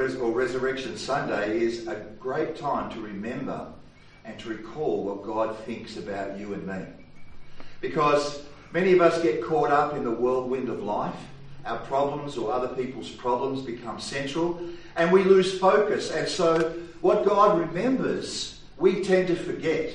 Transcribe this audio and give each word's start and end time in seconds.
res- 0.00 0.16
or 0.16 0.32
Resurrection 0.32 0.96
Sunday 0.96 1.60
is 1.60 1.86
a 1.86 1.96
great 2.18 2.56
time 2.56 2.90
to 2.92 3.00
remember 3.00 3.70
and 4.24 4.38
to 4.38 4.48
recall 4.48 5.04
what 5.04 5.22
God 5.22 5.58
thinks 5.58 5.98
about 5.98 6.38
you 6.38 6.54
and 6.54 6.66
me. 6.66 6.80
Because 7.82 8.42
many 8.72 8.92
of 8.92 9.02
us 9.02 9.22
get 9.22 9.42
caught 9.44 9.70
up 9.70 9.94
in 9.94 10.04
the 10.04 10.10
whirlwind 10.10 10.68
of 10.70 10.82
life. 10.82 11.16
Our 11.66 11.78
problems 11.80 12.38
or 12.38 12.50
other 12.50 12.68
people's 12.68 13.10
problems 13.10 13.60
become 13.60 14.00
central 14.00 14.58
and 14.96 15.12
we 15.12 15.22
lose 15.22 15.58
focus. 15.58 16.10
And 16.10 16.26
so, 16.26 16.74
what 17.02 17.26
God 17.26 17.58
remembers, 17.58 18.60
we 18.78 19.02
tend 19.02 19.28
to 19.28 19.36
forget. 19.36 19.94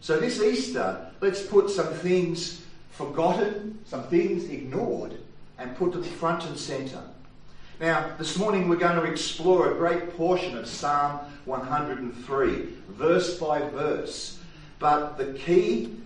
So, 0.00 0.18
this 0.18 0.42
Easter, 0.42 1.08
let's 1.20 1.46
put 1.46 1.70
some 1.70 1.92
things 1.94 2.64
forgotten, 2.90 3.78
some 3.84 4.02
things 4.04 4.48
ignored, 4.48 5.18
and 5.58 5.76
put 5.76 5.92
them 5.92 6.02
front 6.02 6.44
and 6.46 6.58
centre. 6.58 7.02
Now, 7.80 8.12
this 8.18 8.36
morning 8.36 8.68
we're 8.68 8.76
going 8.76 8.96
to 8.96 9.10
explore 9.10 9.72
a 9.72 9.74
great 9.74 10.14
portion 10.14 10.54
of 10.58 10.66
Psalm 10.66 11.18
103, 11.46 12.68
verse 12.90 13.38
by 13.38 13.58
verse. 13.70 14.38
But 14.78 15.16
the 15.16 15.32
key, 15.32 15.96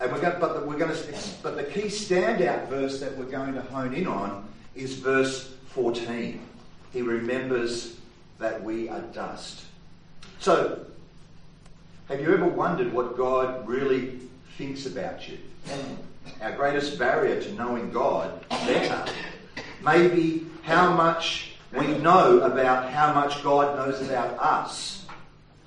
and 0.00 0.10
we're 0.10 0.18
going, 0.22 0.40
but 0.40 0.54
the, 0.54 0.66
we're 0.66 0.78
going 0.78 0.96
to, 0.96 1.14
but 1.42 1.58
the 1.58 1.64
key 1.64 1.88
standout 1.88 2.68
verse 2.68 3.00
that 3.00 3.18
we're 3.18 3.26
going 3.26 3.52
to 3.52 3.60
hone 3.60 3.92
in 3.92 4.06
on 4.06 4.48
is 4.74 4.94
verse 4.94 5.52
14. 5.72 6.40
He 6.94 7.02
remembers 7.02 7.98
that 8.38 8.64
we 8.64 8.88
are 8.88 9.02
dust. 9.02 9.60
So, 10.38 10.86
have 12.08 12.18
you 12.18 12.32
ever 12.32 12.48
wondered 12.48 12.94
what 12.94 13.14
God 13.14 13.68
really 13.68 14.20
thinks 14.56 14.86
about 14.86 15.28
you? 15.28 15.36
Our 16.40 16.52
greatest 16.52 16.98
barrier 16.98 17.42
to 17.42 17.52
knowing 17.52 17.90
God 17.90 18.48
better 18.48 19.12
may 19.82 20.08
be 20.08 20.46
how 20.64 20.90
much 20.92 21.52
we 21.76 21.86
know 21.98 22.40
about 22.40 22.90
how 22.90 23.12
much 23.12 23.42
God 23.42 23.76
knows 23.76 24.00
about 24.00 24.38
us. 24.38 25.04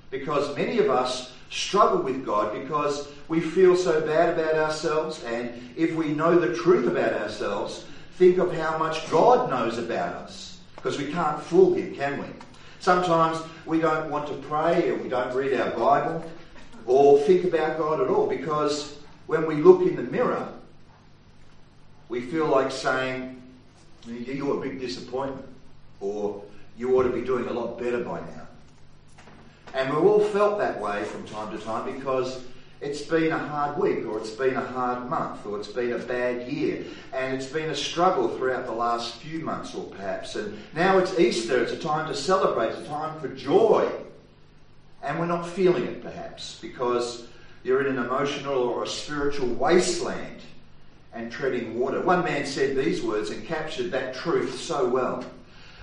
Because 0.10 0.56
many 0.56 0.80
of 0.80 0.90
us 0.90 1.34
struggle 1.50 2.02
with 2.02 2.26
God 2.26 2.54
because 2.54 3.10
we 3.28 3.40
feel 3.40 3.76
so 3.76 4.02
bad 4.02 4.38
about 4.38 4.56
ourselves, 4.56 5.24
and 5.24 5.52
if 5.76 5.94
we 5.96 6.08
know 6.10 6.40
the 6.40 6.56
truth 6.56 6.88
about 6.88 7.14
ourselves, 7.14 7.86
think 8.14 8.38
of 8.38 8.54
how 8.54 8.78
much 8.78 9.10
God 9.12 9.50
knows 9.50 9.78
about 9.78 10.16
us. 10.16 10.60
Because 10.76 10.98
we 10.98 11.12
can't 11.12 11.42
fool 11.42 11.76
Him, 11.76 11.94
can 11.94 12.20
we? 12.20 12.28
Sometimes 12.80 13.40
we 13.66 13.80
don't 13.80 14.10
want 14.10 14.28
to 14.28 14.34
pray, 14.48 14.90
or 14.90 14.96
we 14.96 15.10
don't 15.10 15.36
read 15.36 15.60
our 15.60 15.72
Bible, 15.72 16.24
or 16.86 17.20
think 17.20 17.44
about 17.44 17.78
God 17.78 18.02
at 18.02 18.08
all, 18.08 18.28
because 18.28 18.98
when 19.28 19.46
we 19.46 19.56
look 19.56 19.82
in 19.82 19.96
the 19.96 20.04
mirror, 20.04 20.48
we 22.10 22.22
feel 22.22 22.48
like 22.48 22.72
saying, 22.72 23.37
You're 24.08 24.58
a 24.58 24.62
big 24.62 24.80
disappointment, 24.80 25.48
or 26.00 26.44
you 26.78 26.98
ought 26.98 27.04
to 27.04 27.10
be 27.10 27.22
doing 27.22 27.48
a 27.48 27.54
lot 27.54 27.78
better 27.78 28.04
by 28.04 28.20
now. 28.22 28.48
And 29.74 29.94
we've 29.94 30.04
all 30.04 30.24
felt 30.24 30.58
that 30.60 30.80
way 30.80 31.04
from 31.04 31.26
time 31.26 31.56
to 31.58 31.64
time 31.64 31.94
because 31.94 32.44
it's 32.80 33.02
been 33.02 33.32
a 33.32 33.38
hard 33.38 33.78
week, 33.78 34.06
or 34.06 34.18
it's 34.20 34.30
been 34.30 34.56
a 34.56 34.66
hard 34.66 35.10
month, 35.10 35.46
or 35.46 35.60
it's 35.60 35.68
been 35.68 35.94
a 35.94 36.00
bad 36.00 36.48
year, 36.48 36.86
and 37.12 37.36
it's 37.36 37.48
been 37.48 37.70
a 37.70 37.76
struggle 37.76 38.30
throughout 38.38 38.66
the 38.66 38.72
last 38.72 39.16
few 39.16 39.40
months, 39.40 39.74
or 39.76 39.84
perhaps. 39.86 40.36
And 40.36 40.58
now 40.76 40.98
it's 41.00 41.20
Easter, 41.20 41.62
it's 41.62 41.74
a 41.74 41.80
time 41.80 42.08
to 42.08 42.16
celebrate, 42.16 42.70
it's 42.70 42.82
a 42.82 42.86
time 42.86 43.20
for 43.20 43.30
joy. 43.30 43.90
And 45.04 45.20
we're 45.20 45.26
not 45.26 45.48
feeling 45.48 45.84
it, 45.84 46.02
perhaps, 46.02 46.60
because 46.62 47.28
you're 47.64 47.82
in 47.82 47.98
an 47.98 48.06
emotional 48.06 48.62
or 48.62 48.84
a 48.84 48.88
spiritual 48.88 49.48
wasteland 49.50 50.42
and 51.18 51.32
treading 51.32 51.78
water. 51.80 52.00
One 52.00 52.24
man 52.24 52.46
said 52.46 52.78
these 52.78 53.02
words 53.02 53.32
and 53.32 53.46
captured 53.46 53.92
that 53.92 54.14
truth 54.14 54.60
so 54.60 54.88
well. 54.88 55.26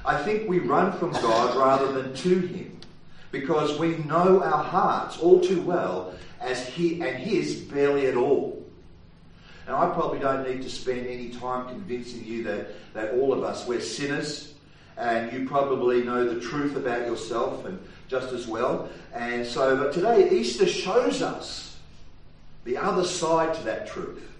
I 0.05 0.22
think 0.22 0.49
we 0.49 0.61
run 0.61 0.93
from 0.93 1.11
God 1.12 1.56
rather 1.56 1.91
than 1.93 2.15
to 2.15 2.39
Him 2.39 2.78
because 3.33 3.78
we 3.78 3.97
know 3.99 4.43
our 4.43 4.62
hearts 4.62 5.19
all 5.19 5.41
too 5.41 5.61
well 5.61 6.15
as 6.41 6.69
He 6.69 7.00
and 7.00 7.17
His 7.17 7.56
barely 7.56 8.06
at 8.06 8.17
all. 8.17 8.65
Now, 9.67 9.83
I 9.83 9.93
probably 9.93 10.21
don't 10.21 10.49
need 10.49 10.62
to 10.62 10.71
spend 10.71 11.06
any 11.06 11.31
time 11.31 11.67
convincing 11.69 12.25
you 12.25 12.44
that, 12.44 12.93
that 12.93 13.15
all 13.15 13.33
of 13.33 13.43
us, 13.43 13.67
we're 13.67 13.81
sinners, 13.81 14.55
and 14.97 15.33
you 15.33 15.49
probably 15.49 16.05
know 16.05 16.33
the 16.33 16.39
truth 16.39 16.77
about 16.77 17.06
yourself 17.06 17.65
and 17.65 17.83
just 18.06 18.33
as 18.33 18.47
well. 18.47 18.89
And 19.15 19.44
so, 19.44 19.77
but 19.77 19.93
today, 19.93 20.31
Easter 20.31 20.67
shows 20.67 21.23
us 21.23 21.78
the 22.65 22.77
other 22.77 23.05
side 23.05 23.55
to 23.55 23.62
that 23.65 23.89
truth. 23.89 24.34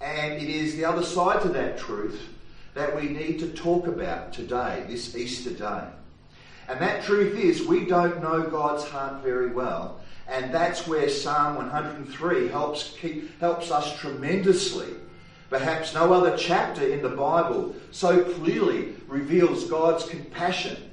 And 0.00 0.34
it 0.34 0.48
is 0.48 0.76
the 0.76 0.84
other 0.84 1.02
side 1.02 1.42
to 1.42 1.48
that 1.50 1.78
truth 1.78 2.20
that 2.74 2.94
we 2.94 3.08
need 3.08 3.38
to 3.38 3.48
talk 3.48 3.86
about 3.86 4.32
today, 4.32 4.84
this 4.88 5.16
Easter 5.16 5.50
day. 5.50 5.84
And 6.68 6.80
that 6.80 7.04
truth 7.04 7.38
is 7.38 7.66
we 7.66 7.86
don't 7.86 8.22
know 8.22 8.42
God's 8.42 8.84
heart 8.84 9.22
very 9.22 9.50
well. 9.50 10.00
And 10.28 10.52
that's 10.52 10.86
where 10.86 11.08
Psalm 11.08 11.56
103 11.56 12.48
helps, 12.48 12.94
keep, 13.00 13.38
helps 13.40 13.70
us 13.70 13.96
tremendously. 13.98 14.88
Perhaps 15.48 15.94
no 15.94 16.12
other 16.12 16.36
chapter 16.36 16.84
in 16.86 17.02
the 17.02 17.08
Bible 17.08 17.74
so 17.92 18.24
clearly 18.34 18.94
reveals 19.06 19.70
God's 19.70 20.08
compassion. 20.08 20.90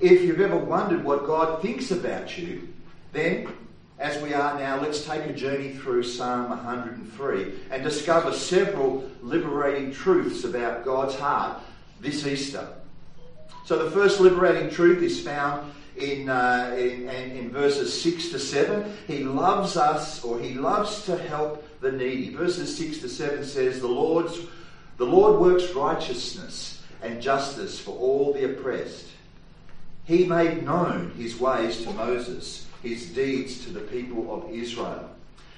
If 0.00 0.22
you've 0.22 0.40
ever 0.40 0.56
wondered 0.56 1.04
what 1.04 1.26
God 1.26 1.62
thinks 1.62 1.92
about 1.92 2.36
you, 2.36 2.68
then 3.12 3.48
as 4.00 4.20
we 4.22 4.32
are 4.32 4.58
now, 4.58 4.80
let's 4.80 5.04
take 5.04 5.26
a 5.26 5.32
journey 5.32 5.74
through 5.74 6.02
Psalm 6.02 6.48
103 6.48 7.52
and 7.70 7.84
discover 7.84 8.32
several 8.32 9.08
liberating 9.20 9.92
truths 9.92 10.44
about 10.44 10.86
God's 10.86 11.14
heart 11.16 11.60
this 12.00 12.26
Easter. 12.26 12.66
So, 13.66 13.84
the 13.84 13.90
first 13.90 14.18
liberating 14.18 14.70
truth 14.70 15.02
is 15.02 15.20
found 15.20 15.70
in, 15.96 16.30
uh, 16.30 16.74
in, 16.78 17.10
in, 17.10 17.50
verses 17.50 18.00
6 18.00 18.30
to 18.30 18.38
7. 18.38 18.90
He 19.06 19.22
loves 19.22 19.76
us, 19.76 20.24
or 20.24 20.40
he 20.40 20.54
loves 20.54 21.04
to 21.04 21.18
help 21.18 21.62
the 21.82 21.92
needy. 21.92 22.34
Verses 22.34 22.74
6 22.78 23.00
to 23.00 23.08
7 23.08 23.44
says, 23.44 23.80
The, 23.80 23.86
Lord's, 23.86 24.40
the 24.96 25.04
Lord 25.04 25.38
works 25.38 25.74
righteousness 25.74 26.82
and 27.02 27.20
justice 27.20 27.78
for 27.78 27.94
all 27.98 28.32
the 28.32 28.50
oppressed. 28.50 29.08
He 30.06 30.24
made 30.24 30.64
known 30.64 31.10
his 31.18 31.38
ways 31.38 31.82
to 31.82 31.90
Moses 31.92 32.66
his 32.82 33.10
deeds 33.10 33.64
to 33.64 33.70
the 33.70 33.80
people 33.80 34.34
of 34.34 34.50
Israel. 34.50 35.10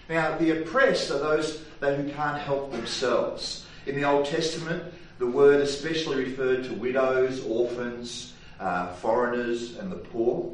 Now, 0.09 0.37
the 0.39 0.63
oppressed 0.63 1.11
are 1.11 1.19
those 1.19 1.63
that 1.81 1.99
who 1.99 2.11
can't 2.13 2.39
help 2.39 2.73
themselves. 2.73 3.67
In 3.87 3.97
the 3.97 4.05
Old 4.05 4.27
Testament, 4.27 4.93
the 5.19 5.27
word 5.27 5.61
especially 5.61 6.25
referred 6.25 6.65
to 6.65 6.75
widows, 6.75 7.45
orphans, 7.45 8.35
uh, 8.59 8.93
foreigners, 8.95 9.77
and 9.79 9.91
the 9.91 9.97
poor. 9.97 10.53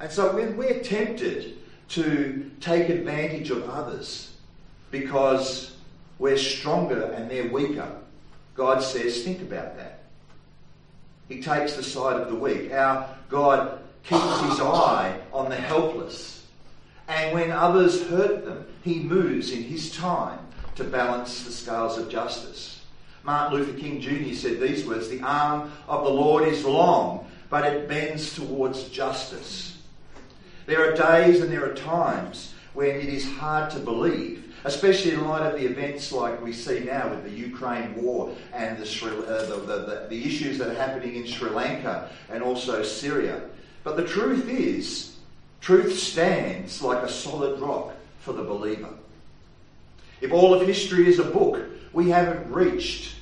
And 0.00 0.10
so 0.10 0.34
when 0.34 0.56
we're 0.56 0.80
tempted 0.80 1.58
to 1.90 2.50
take 2.60 2.88
advantage 2.88 3.50
of 3.50 3.68
others 3.68 4.32
because 4.90 5.76
we're 6.18 6.38
stronger 6.38 7.04
and 7.12 7.30
they're 7.30 7.50
weaker, 7.50 7.90
God 8.54 8.82
says, 8.82 9.22
think 9.22 9.40
about 9.40 9.76
that. 9.76 10.00
He 11.28 11.42
takes 11.42 11.74
the 11.74 11.82
side 11.82 12.20
of 12.20 12.28
the 12.28 12.34
weak. 12.34 12.72
Our 12.72 13.14
God 13.28 13.80
keeps 14.04 14.40
his 14.40 14.60
eye 14.60 15.18
on 15.32 15.48
the 15.48 15.56
helpless. 15.56 16.46
And 17.08 17.32
when 17.32 17.50
others 17.50 18.06
hurt 18.08 18.44
them, 18.44 18.66
he 18.82 19.00
moves 19.00 19.50
in 19.50 19.62
his 19.62 19.94
time 19.94 20.38
to 20.76 20.84
balance 20.84 21.44
the 21.44 21.50
scales 21.50 21.98
of 21.98 22.08
justice. 22.08 22.80
Martin 23.24 23.58
Luther 23.58 23.78
King 23.78 24.00
Jr. 24.00 24.34
said 24.34 24.60
these 24.60 24.86
words 24.86 25.08
The 25.08 25.20
arm 25.22 25.72
of 25.86 26.04
the 26.04 26.10
Lord 26.10 26.46
is 26.46 26.64
long, 26.64 27.28
but 27.50 27.64
it 27.64 27.88
bends 27.88 28.34
towards 28.34 28.88
justice. 28.88 29.78
There 30.66 30.86
are 30.86 30.94
days 30.94 31.40
and 31.40 31.50
there 31.50 31.64
are 31.64 31.74
times 31.74 32.54
when 32.74 32.90
it 32.90 33.08
is 33.08 33.26
hard 33.26 33.70
to 33.70 33.78
believe, 33.80 34.54
especially 34.64 35.12
in 35.12 35.26
light 35.26 35.42
of 35.42 35.58
the 35.58 35.66
events 35.66 36.12
like 36.12 36.42
we 36.42 36.52
see 36.52 36.80
now 36.80 37.08
with 37.08 37.24
the 37.24 37.30
Ukraine 37.30 37.96
war 37.96 38.34
and 38.52 38.76
the, 38.78 38.84
uh, 38.84 39.46
the, 39.46 39.56
the, 39.66 40.06
the 40.10 40.24
issues 40.24 40.58
that 40.58 40.68
are 40.68 40.74
happening 40.74 41.16
in 41.16 41.26
Sri 41.26 41.50
Lanka 41.50 42.10
and 42.28 42.42
also 42.42 42.82
Syria. 42.82 43.47
But 43.88 43.96
the 43.96 44.04
truth 44.04 44.50
is, 44.50 45.16
truth 45.62 45.98
stands 45.98 46.82
like 46.82 47.02
a 47.02 47.08
solid 47.08 47.58
rock 47.58 47.94
for 48.20 48.34
the 48.34 48.42
believer. 48.42 48.90
If 50.20 50.30
all 50.30 50.52
of 50.52 50.66
history 50.66 51.08
is 51.08 51.18
a 51.18 51.24
book, 51.24 51.64
we 51.94 52.10
haven't 52.10 52.52
reached 52.52 53.14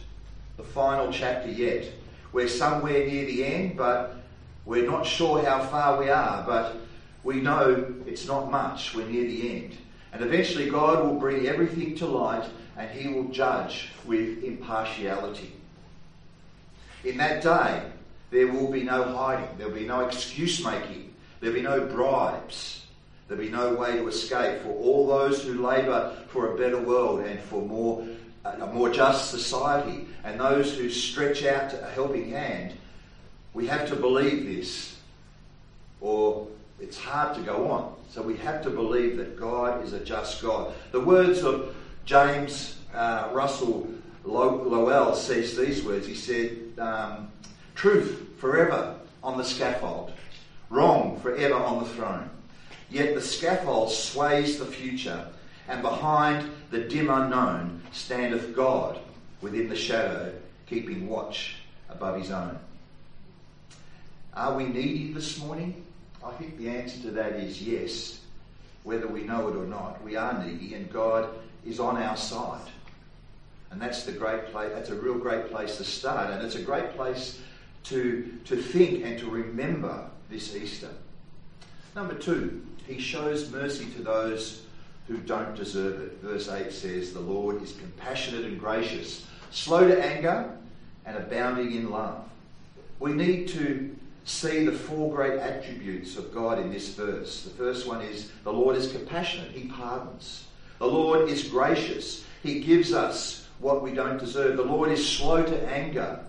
the 0.56 0.64
final 0.64 1.12
chapter 1.12 1.48
yet. 1.48 1.88
We're 2.32 2.48
somewhere 2.48 3.06
near 3.06 3.26
the 3.26 3.44
end, 3.44 3.76
but 3.76 4.16
we're 4.64 4.90
not 4.90 5.06
sure 5.06 5.44
how 5.44 5.64
far 5.66 6.00
we 6.00 6.10
are, 6.10 6.42
but 6.44 6.74
we 7.22 7.36
know 7.40 7.94
it's 8.04 8.26
not 8.26 8.50
much. 8.50 8.92
We're 8.92 9.06
near 9.06 9.22
the 9.22 9.48
end. 9.48 9.76
And 10.12 10.20
eventually, 10.20 10.68
God 10.68 11.04
will 11.04 11.20
bring 11.20 11.46
everything 11.46 11.94
to 11.98 12.06
light 12.06 12.50
and 12.76 12.90
He 12.90 13.06
will 13.06 13.28
judge 13.28 13.90
with 14.04 14.42
impartiality. 14.42 15.52
In 17.04 17.18
that 17.18 17.40
day, 17.40 17.84
there 18.30 18.48
will 18.48 18.70
be 18.70 18.82
no 18.82 19.04
hiding. 19.04 19.48
There'll 19.58 19.72
be 19.72 19.86
no 19.86 20.00
excuse 20.00 20.64
making. 20.64 21.14
There'll 21.40 21.54
be 21.54 21.62
no 21.62 21.86
bribes. 21.86 22.86
There'll 23.28 23.42
be 23.42 23.50
no 23.50 23.74
way 23.74 23.96
to 23.96 24.08
escape 24.08 24.62
for 24.62 24.70
all 24.70 25.06
those 25.06 25.42
who 25.42 25.62
labour 25.66 26.16
for 26.28 26.54
a 26.54 26.58
better 26.58 26.80
world 26.80 27.20
and 27.20 27.40
for 27.40 27.62
more, 27.62 28.06
a 28.44 28.66
more 28.66 28.90
just 28.90 29.30
society, 29.30 30.06
and 30.24 30.38
those 30.40 30.76
who 30.76 30.88
stretch 30.90 31.44
out 31.44 31.72
a 31.74 31.86
helping 31.86 32.30
hand. 32.30 32.74
We 33.54 33.66
have 33.66 33.88
to 33.88 33.96
believe 33.96 34.46
this, 34.46 34.96
or 36.00 36.46
it's 36.80 36.98
hard 36.98 37.34
to 37.36 37.42
go 37.42 37.70
on. 37.70 37.94
So 38.10 38.22
we 38.22 38.36
have 38.38 38.62
to 38.62 38.70
believe 38.70 39.16
that 39.16 39.38
God 39.38 39.84
is 39.84 39.92
a 39.92 40.00
just 40.00 40.42
God. 40.42 40.72
The 40.92 41.00
words 41.00 41.42
of 41.42 41.74
James 42.04 42.76
uh, 42.94 43.28
Russell 43.32 43.88
Lowell 44.24 45.14
says 45.14 45.56
these 45.56 45.84
words. 45.84 46.06
He 46.06 46.14
said, 46.14 46.58
um, 46.78 47.30
Truth 47.76 48.38
forever 48.38 48.96
on 49.22 49.36
the 49.36 49.44
scaffold, 49.44 50.10
wrong 50.70 51.20
forever 51.20 51.54
on 51.54 51.84
the 51.84 51.90
throne. 51.90 52.30
Yet 52.88 53.14
the 53.14 53.20
scaffold 53.20 53.92
sways 53.92 54.58
the 54.58 54.64
future, 54.64 55.28
and 55.68 55.82
behind 55.82 56.50
the 56.70 56.80
dim 56.80 57.10
unknown 57.10 57.82
standeth 57.92 58.56
God 58.56 58.98
within 59.42 59.68
the 59.68 59.76
shadow, 59.76 60.32
keeping 60.66 61.06
watch 61.06 61.56
above 61.90 62.18
his 62.18 62.30
own. 62.30 62.58
Are 64.32 64.54
we 64.54 64.64
needy 64.64 65.12
this 65.12 65.38
morning? 65.38 65.84
I 66.24 66.30
think 66.32 66.56
the 66.56 66.70
answer 66.70 67.00
to 67.02 67.10
that 67.12 67.32
is 67.32 67.62
yes, 67.62 68.20
whether 68.84 69.06
we 69.06 69.24
know 69.24 69.48
it 69.48 69.56
or 69.56 69.66
not. 69.66 70.02
We 70.02 70.16
are 70.16 70.42
needy, 70.42 70.74
and 70.74 70.90
God 70.90 71.28
is 71.66 71.78
on 71.78 71.98
our 71.98 72.16
side. 72.16 72.70
And 73.70 73.82
that's 73.82 74.04
the 74.04 74.12
great 74.12 74.46
place, 74.46 74.70
that's 74.72 74.88
a 74.88 74.94
real 74.94 75.18
great 75.18 75.50
place 75.50 75.76
to 75.76 75.84
start. 75.84 76.30
And 76.30 76.42
it's 76.42 76.54
a 76.54 76.62
great 76.62 76.96
place 76.96 77.38
to, 77.88 78.32
to 78.44 78.56
think 78.56 79.04
and 79.04 79.18
to 79.18 79.30
remember 79.30 80.08
this 80.30 80.54
Easter. 80.54 80.90
Number 81.94 82.14
two, 82.14 82.64
he 82.86 82.98
shows 82.98 83.50
mercy 83.50 83.86
to 83.96 84.02
those 84.02 84.62
who 85.06 85.18
don't 85.18 85.54
deserve 85.54 86.00
it. 86.00 86.18
Verse 86.20 86.48
8 86.48 86.72
says, 86.72 87.12
The 87.12 87.20
Lord 87.20 87.62
is 87.62 87.72
compassionate 87.72 88.44
and 88.44 88.58
gracious, 88.58 89.24
slow 89.50 89.86
to 89.86 90.04
anger, 90.04 90.50
and 91.04 91.16
abounding 91.16 91.72
in 91.72 91.90
love. 91.90 92.24
We 92.98 93.12
need 93.12 93.48
to 93.48 93.94
see 94.24 94.64
the 94.64 94.72
four 94.72 95.14
great 95.14 95.38
attributes 95.38 96.16
of 96.16 96.34
God 96.34 96.58
in 96.58 96.72
this 96.72 96.94
verse. 96.94 97.44
The 97.44 97.50
first 97.50 97.86
one 97.86 98.02
is 98.02 98.32
the 98.42 98.52
Lord 98.52 98.76
is 98.76 98.90
compassionate, 98.90 99.52
He 99.52 99.68
pardons. 99.68 100.46
The 100.78 100.86
Lord 100.86 101.28
is 101.28 101.44
gracious, 101.48 102.24
He 102.42 102.60
gives 102.60 102.92
us 102.92 103.46
what 103.60 103.82
we 103.82 103.92
don't 103.92 104.18
deserve. 104.18 104.56
The 104.56 104.64
Lord 104.64 104.90
is 104.90 105.08
slow 105.08 105.42
to 105.42 105.68
anger, 105.68 106.20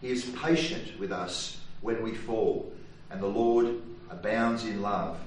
He 0.00 0.08
is 0.08 0.24
patient 0.42 0.98
with 0.98 1.12
us 1.12 1.58
when 1.80 2.02
we 2.02 2.14
fall. 2.14 2.72
And 3.10 3.20
the 3.20 3.26
Lord 3.26 3.80
abounds 4.10 4.64
in 4.64 4.82
love. 4.82 5.18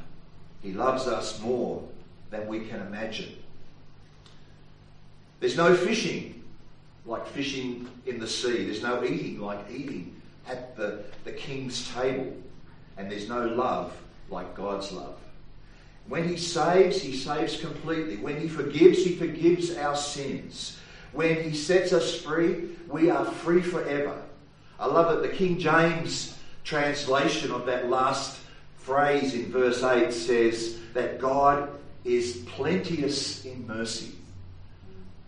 He 0.62 0.74
loves 0.74 1.08
us 1.08 1.40
more 1.42 1.84
than 2.32 2.48
we 2.48 2.62
can 2.62 2.80
imagine. 2.82 3.36
There's 5.40 5.58
no 5.58 5.76
fishing 5.76 6.44
like 7.06 7.28
fishing 7.28 7.88
in 8.06 8.20
the 8.20 8.28
sea. 8.28 8.66
There's 8.66 8.82
no 8.82 9.04
eating 9.04 9.42
like 9.42 9.60
eating 9.70 10.16
at 10.48 10.76
the, 10.78 11.04
the 11.26 11.32
king's 11.32 11.90
table. 11.94 12.34
And 12.98 13.12
there's 13.12 13.28
no 13.28 13.46
love 13.48 13.94
like 14.30 14.56
God's 14.56 14.92
love. 14.92 15.18
When 16.08 16.28
he 16.28 16.38
saves, 16.38 17.02
he 17.02 17.16
saves 17.16 17.60
completely. 17.60 18.18
When 18.18 18.40
he 18.40 18.48
forgives, 18.48 19.04
he 19.04 19.16
forgives 19.16 19.76
our 19.76 19.96
sins. 19.96 20.78
When 21.12 21.44
he 21.44 21.56
sets 21.56 21.94
us 21.94 22.22
free, 22.22 22.70
we 22.88 23.10
are 23.10 23.26
free 23.26 23.62
forever. 23.62 24.22
I 24.84 24.88
love 24.88 25.16
that 25.16 25.22
the 25.22 25.34
King 25.34 25.60
James 25.60 26.38
translation 26.66 27.52
of 27.52 27.66
that 27.68 27.90
last 27.90 28.42
phrase 28.76 29.34
in 29.34 29.50
verse 29.50 29.82
8 29.82 30.12
says 30.12 30.78
that 30.94 31.22
God 31.22 31.70
is 32.04 32.44
plenteous 32.48 33.46
in 33.46 33.66
mercy. 33.66 34.12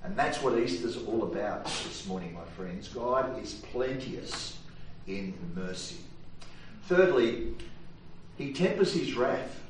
And 0.04 0.14
that's 0.18 0.42
what 0.42 0.60
Easter's 0.60 0.98
all 0.98 1.24
about 1.24 1.64
this 1.64 2.06
morning, 2.06 2.34
my 2.34 2.44
friends. 2.58 2.90
God 2.90 3.42
is 3.42 3.54
plenteous 3.72 4.58
in 5.08 5.34
mercy. 5.56 6.00
Thirdly, 6.88 7.54
he 8.38 8.52
tempers 8.52 8.92
his 8.92 9.14
wrath. 9.14 9.62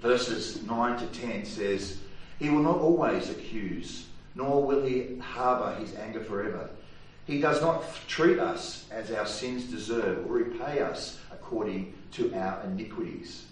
Verses 0.00 0.60
9 0.64 0.98
to 0.98 1.06
10 1.20 1.44
says, 1.44 1.98
He 2.40 2.50
will 2.50 2.64
not 2.64 2.78
always 2.78 3.30
accuse, 3.30 4.08
nor 4.34 4.60
will 4.60 4.82
he 4.82 5.18
harbour 5.20 5.76
his 5.78 5.94
anger 5.94 6.24
forever. 6.24 6.68
He 7.28 7.40
does 7.42 7.60
not 7.60 7.84
treat 8.08 8.38
us 8.38 8.86
as 8.90 9.10
our 9.10 9.26
sins 9.26 9.64
deserve 9.64 10.24
or 10.24 10.32
repay 10.32 10.80
us 10.80 11.18
according 11.30 11.92
to 12.12 12.32
our 12.32 12.64
iniquities. 12.64 13.44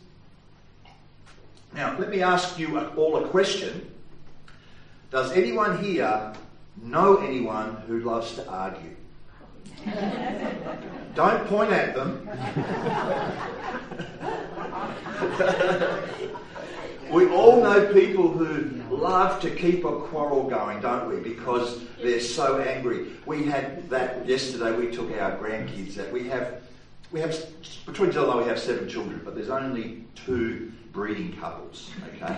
Now, 1.75 1.95
let 1.99 2.09
me 2.09 2.23
ask 2.23 2.59
you 2.59 2.81
all 2.81 3.23
a 3.23 3.29
question. 3.29 3.93
Does 5.11 5.31
anyone 5.33 5.85
here 5.85 6.33
know 6.83 7.19
anyone 7.19 7.77
who 7.87 8.01
loves 8.01 8.35
to 8.37 8.49
argue? 8.49 8.97
Don't 11.15 11.47
point 11.47 11.71
at 11.71 11.95
them. 11.95 12.27
we 17.13 17.29
all 17.29 17.63
know 17.63 17.93
people 17.93 18.31
who 18.31 18.76
love 19.11 19.41
to 19.41 19.51
keep 19.51 19.85
a 19.85 20.01
quarrel 20.01 20.49
going, 20.49 20.81
don't 20.81 21.09
we? 21.09 21.21
Because 21.21 21.85
they're 22.03 22.21
so 22.21 22.61
angry. 22.61 23.13
We 23.25 23.45
had 23.45 23.89
that 23.91 24.27
yesterday. 24.27 24.77
We 24.77 24.91
took 24.91 25.11
our 25.13 25.37
grandkids. 25.37 25.95
That 25.95 26.13
we 26.13 26.29
have 26.29 26.63
we 27.13 27.21
have 27.21 27.37
between 27.87 28.11
Jill 28.13 28.31
and 28.31 28.41
I, 28.41 28.43
we 28.43 28.49
have 28.49 28.59
seven 28.59 28.89
children, 28.89 29.21
but 29.25 29.35
there's 29.35 29.51
only 29.51 30.05
two 30.15 30.73
breeding 30.93 31.37
couples. 31.37 31.91
Okay, 32.15 32.37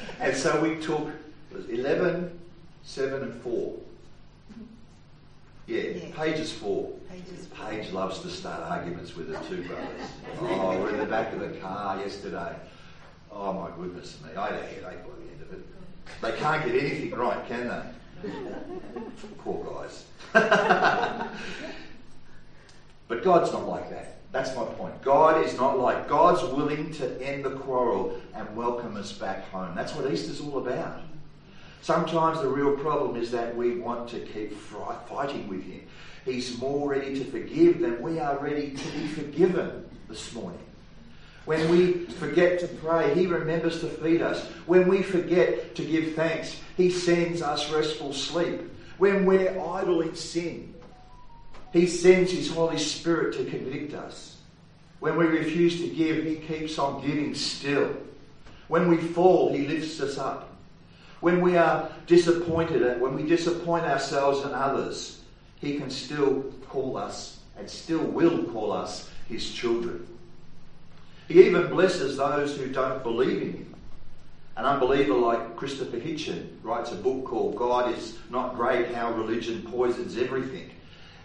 and 0.20 0.36
so 0.36 0.60
we 0.60 0.76
took 0.76 1.10
was 1.52 1.66
11, 1.68 2.38
7 2.82 3.22
and 3.22 3.42
four. 3.42 3.74
Yeah, 5.66 5.82
yeah. 5.82 6.14
Paige's 6.14 6.52
four. 6.52 6.92
Paige's 7.10 7.46
Paige 7.46 7.90
loves 7.90 8.20
to 8.20 8.28
start 8.28 8.60
arguments 8.62 9.16
with 9.16 9.34
her 9.34 9.42
two 9.48 9.62
brothers. 9.66 10.10
oh, 10.40 10.78
we're 10.78 10.90
in 10.90 10.98
the 10.98 11.06
back 11.06 11.32
of 11.32 11.40
the 11.40 11.48
car 11.58 11.98
yesterday. 11.98 12.54
Oh 13.38 13.52
my 13.52 13.70
goodness 13.76 14.18
me, 14.22 14.34
I 14.36 14.46
had 14.46 14.54
a 14.54 14.66
headache 14.66 14.82
by 14.82 15.10
the 15.18 15.30
end 15.30 15.42
of 15.42 15.52
it. 15.52 15.66
They 16.22 16.32
can't 16.32 16.64
get 16.64 16.74
anything 16.74 17.10
right, 17.18 17.46
can 17.46 17.68
they? 17.68 18.30
Poor 19.38 19.64
guys. 19.64 20.04
But 23.08 23.22
God's 23.22 23.52
not 23.52 23.68
like 23.68 23.88
that. 23.90 24.16
That's 24.32 24.54
my 24.56 24.64
point. 24.64 25.00
God 25.00 25.44
is 25.44 25.56
not 25.56 25.78
like. 25.78 26.08
God's 26.08 26.42
willing 26.52 26.92
to 26.94 27.22
end 27.22 27.44
the 27.44 27.52
quarrel 27.52 28.20
and 28.34 28.56
welcome 28.56 28.96
us 28.96 29.12
back 29.12 29.48
home. 29.50 29.74
That's 29.74 29.94
what 29.94 30.12
Easter's 30.12 30.40
all 30.40 30.58
about. 30.58 31.02
Sometimes 31.82 32.40
the 32.40 32.48
real 32.48 32.76
problem 32.76 33.16
is 33.16 33.30
that 33.30 33.54
we 33.54 33.78
want 33.78 34.08
to 34.08 34.18
keep 34.18 34.52
fighting 34.52 35.48
with 35.48 35.62
Him. 35.62 35.82
He's 36.24 36.58
more 36.58 36.90
ready 36.90 37.16
to 37.16 37.24
forgive 37.24 37.78
than 37.78 38.02
we 38.02 38.18
are 38.18 38.36
ready 38.38 38.72
to 38.72 38.88
be 38.92 39.06
forgiven 39.06 39.88
this 40.08 40.34
morning. 40.34 40.65
When 41.46 41.68
we 41.70 41.92
forget 42.04 42.60
to 42.60 42.68
pray, 42.68 43.14
He 43.14 43.26
remembers 43.26 43.80
to 43.80 43.88
feed 43.88 44.20
us. 44.20 44.44
When 44.66 44.86
we 44.86 45.02
forget 45.02 45.74
to 45.76 45.84
give 45.84 46.14
thanks, 46.14 46.60
He 46.76 46.90
sends 46.90 47.40
us 47.40 47.72
restful 47.72 48.12
sleep. 48.12 48.60
When 48.98 49.24
we're 49.24 49.58
idle 49.58 50.02
in 50.02 50.14
sin, 50.14 50.74
he 51.76 51.86
sends 51.86 52.32
His 52.32 52.50
Holy 52.50 52.78
Spirit 52.78 53.36
to 53.36 53.44
convict 53.44 53.92
us. 53.92 54.38
When 54.98 55.16
we 55.18 55.26
refuse 55.26 55.78
to 55.80 55.88
give, 55.88 56.24
He 56.24 56.36
keeps 56.36 56.78
on 56.78 57.06
giving 57.06 57.34
still. 57.34 57.94
When 58.68 58.88
we 58.88 58.96
fall, 58.96 59.52
He 59.52 59.66
lifts 59.66 60.00
us 60.00 60.16
up. 60.16 60.56
When 61.20 61.42
we 61.42 61.58
are 61.58 61.90
disappointed, 62.06 62.82
and 62.82 63.00
when 63.00 63.14
we 63.14 63.24
disappoint 63.24 63.84
ourselves 63.84 64.40
and 64.40 64.54
others, 64.54 65.20
He 65.60 65.76
can 65.76 65.90
still 65.90 66.44
call 66.66 66.96
us 66.96 67.40
and 67.58 67.68
still 67.68 68.04
will 68.04 68.44
call 68.44 68.72
us 68.72 69.10
His 69.28 69.52
children. 69.52 70.06
He 71.28 71.44
even 71.44 71.68
blesses 71.68 72.16
those 72.16 72.56
who 72.56 72.68
don't 72.68 73.02
believe 73.02 73.42
in 73.42 73.52
Him. 73.52 73.74
An 74.56 74.64
unbeliever 74.64 75.14
like 75.14 75.56
Christopher 75.56 75.98
Hitchen 75.98 76.48
writes 76.62 76.92
a 76.92 76.96
book 76.96 77.24
called 77.24 77.56
God 77.56 77.92
is 77.96 78.16
Not 78.30 78.54
Great 78.54 78.94
How 78.94 79.12
Religion 79.12 79.62
Poisons 79.62 80.16
Everything 80.16 80.70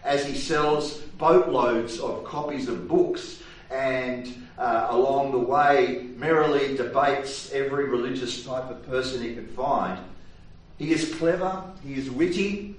as 0.04 0.26
he 0.26 0.36
sells 0.36 0.98
boatloads 1.18 2.00
of 2.00 2.24
copies 2.24 2.68
of 2.68 2.88
books 2.88 3.42
and 3.70 4.46
uh, 4.58 4.88
along 4.90 5.32
the 5.32 5.38
way 5.38 6.08
merrily 6.16 6.76
debates 6.76 7.52
every 7.52 7.88
religious 7.88 8.44
type 8.44 8.68
of 8.68 8.84
person 8.86 9.22
he 9.22 9.34
can 9.34 9.46
find. 9.46 9.98
He 10.78 10.92
is 10.92 11.14
clever, 11.14 11.64
he 11.84 11.94
is 11.94 12.10
witty, 12.10 12.76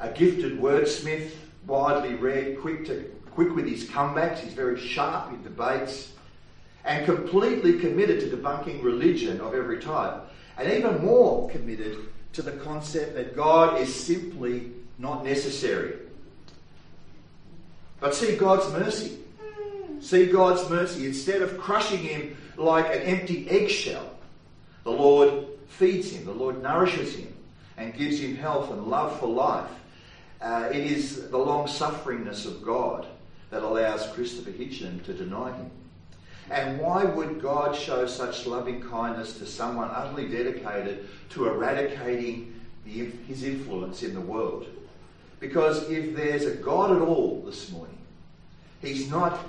a 0.00 0.10
gifted 0.10 0.58
wordsmith, 0.58 1.30
widely 1.66 2.14
read, 2.16 2.60
quick, 2.60 2.84
to, 2.86 3.04
quick 3.30 3.54
with 3.54 3.66
his 3.66 3.84
comebacks, 3.84 4.40
he's 4.40 4.52
very 4.52 4.78
sharp 4.78 5.32
in 5.32 5.42
debates, 5.42 6.12
and 6.84 7.06
completely 7.06 7.78
committed 7.78 8.20
to 8.20 8.36
debunking 8.36 8.82
religion 8.82 9.40
of 9.40 9.54
every 9.54 9.80
type, 9.80 10.20
and 10.58 10.70
even 10.72 11.04
more 11.04 11.48
committed 11.50 11.98
to 12.32 12.42
the 12.42 12.52
concept 12.52 13.14
that 13.14 13.34
God 13.34 13.80
is 13.80 13.94
simply 13.94 14.70
not 14.98 15.24
necessary. 15.24 15.94
But 18.00 18.14
see 18.14 18.36
God's 18.36 18.70
mercy. 18.72 19.18
See 20.00 20.26
God's 20.26 20.68
mercy. 20.68 21.06
Instead 21.06 21.40
of 21.40 21.58
crushing 21.58 22.00
him 22.00 22.36
like 22.56 22.86
an 22.86 23.02
empty 23.02 23.48
eggshell, 23.48 24.10
the 24.82 24.90
Lord 24.90 25.46
feeds 25.68 26.12
him, 26.12 26.26
the 26.26 26.32
Lord 26.32 26.62
nourishes 26.62 27.16
him, 27.16 27.32
and 27.78 27.96
gives 27.96 28.20
him 28.20 28.36
health 28.36 28.70
and 28.70 28.86
love 28.86 29.18
for 29.18 29.26
life. 29.26 29.70
Uh, 30.40 30.68
it 30.70 30.84
is 30.84 31.30
the 31.30 31.38
long 31.38 31.66
sufferingness 31.66 32.44
of 32.44 32.62
God 32.62 33.06
that 33.50 33.62
allows 33.62 34.06
Christopher 34.08 34.50
Hitchin 34.50 35.00
to 35.00 35.14
deny 35.14 35.52
him. 35.52 35.70
And 36.50 36.78
why 36.78 37.04
would 37.04 37.40
God 37.40 37.74
show 37.74 38.06
such 38.06 38.46
loving 38.46 38.80
kindness 38.82 39.38
to 39.38 39.46
someone 39.46 39.90
utterly 39.92 40.28
dedicated 40.28 41.08
to 41.30 41.48
eradicating 41.48 42.60
the, 42.84 43.10
his 43.26 43.44
influence 43.44 44.02
in 44.02 44.14
the 44.14 44.20
world? 44.20 44.66
Because 45.40 45.88
if 45.88 46.14
there's 46.14 46.44
a 46.44 46.54
God 46.54 46.94
at 46.94 47.02
all 47.02 47.42
this 47.44 47.70
morning, 47.70 47.98
he's 48.80 49.10
not 49.10 49.40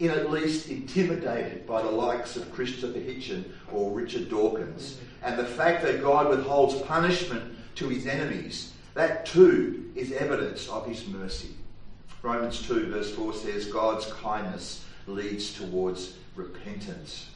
in 0.00 0.10
at 0.10 0.30
least 0.30 0.68
intimidated 0.68 1.66
by 1.66 1.80
the 1.80 1.90
likes 1.90 2.36
of 2.36 2.52
Christopher 2.52 2.98
Hitchin 2.98 3.52
or 3.72 3.92
Richard 3.92 4.28
Dawkins. 4.28 4.98
And 5.22 5.38
the 5.38 5.44
fact 5.44 5.84
that 5.84 6.02
God 6.02 6.28
withholds 6.28 6.80
punishment 6.82 7.56
to 7.76 7.88
his 7.88 8.06
enemies, 8.06 8.72
that 8.94 9.24
too 9.24 9.90
is 9.94 10.12
evidence 10.12 10.68
of 10.68 10.86
his 10.86 11.06
mercy. 11.06 11.50
Romans 12.22 12.66
2, 12.66 12.90
verse 12.90 13.14
4 13.14 13.34
says, 13.34 13.66
God's 13.66 14.06
kindness 14.12 14.84
leads 15.06 15.54
towards 15.54 16.14
repentance. 16.36 17.30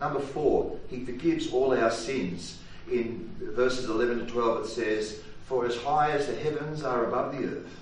Number 0.00 0.20
four, 0.20 0.78
he 0.88 1.04
forgives 1.04 1.52
all 1.52 1.76
our 1.76 1.90
sins. 1.90 2.58
In 2.90 3.30
verses 3.40 3.88
11 3.88 4.26
to 4.26 4.32
12, 4.32 4.64
it 4.64 4.68
says, 4.68 5.20
For 5.46 5.64
as 5.64 5.76
high 5.76 6.10
as 6.10 6.26
the 6.26 6.34
heavens 6.34 6.82
are 6.82 7.06
above 7.06 7.32
the 7.32 7.46
earth, 7.46 7.80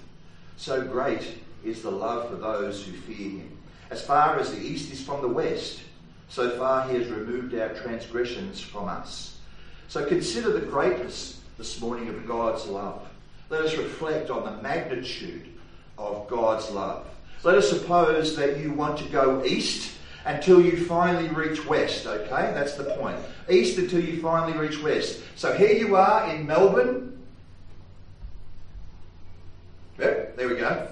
so 0.57 0.83
great 0.87 1.38
is 1.64 1.83
the 1.83 1.91
love 1.91 2.29
for 2.29 2.37
those 2.37 2.85
who 2.85 2.93
fear 2.93 3.31
him. 3.41 3.59
As 3.91 4.05
far 4.05 4.38
as 4.38 4.52
the 4.52 4.61
east 4.61 4.93
is 4.93 5.02
from 5.02 5.23
the 5.23 5.29
west, 5.29 5.81
so 6.29 6.50
far 6.50 6.88
he 6.88 6.97
has 6.97 7.09
removed 7.09 7.55
our 7.55 7.71
transgressions 7.71 8.61
from 8.61 8.88
us. 8.88 9.38
So 9.88 10.07
consider 10.07 10.52
the 10.52 10.67
greatness 10.67 11.41
this 11.59 11.81
morning 11.81 12.09
of 12.09 12.26
God's 12.26 12.67
love. 12.67 13.07
Let 13.50 13.62
us 13.62 13.76
reflect 13.76 14.31
on 14.31 14.45
the 14.45 14.62
magnitude 14.62 15.47
of 15.99 16.26
God's 16.29 16.71
love. 16.71 17.07
Let 17.43 17.57
us 17.57 17.69
suppose 17.69 18.35
that 18.37 18.59
you 18.59 18.73
want 18.73 18.99
to 18.99 19.05
go 19.11 19.45
east 19.45 19.93
until 20.25 20.61
you 20.61 20.85
finally 20.85 21.29
reach 21.29 21.64
west, 21.67 22.07
okay? 22.07 22.52
That's 22.55 22.75
the 22.75 22.85
point. 22.85 23.19
East 23.50 23.79
until 23.79 24.00
you 24.00 24.21
finally 24.21 24.57
reach 24.57 24.81
west. 24.83 25.21
So 25.37 25.52
here 25.52 25.73
you 25.73 25.97
are 25.97 26.29
in 26.31 26.47
Melbourne. 26.47 27.19
Yep, 29.99 30.37
there 30.37 30.49
we 30.49 30.57
go. 30.57 30.88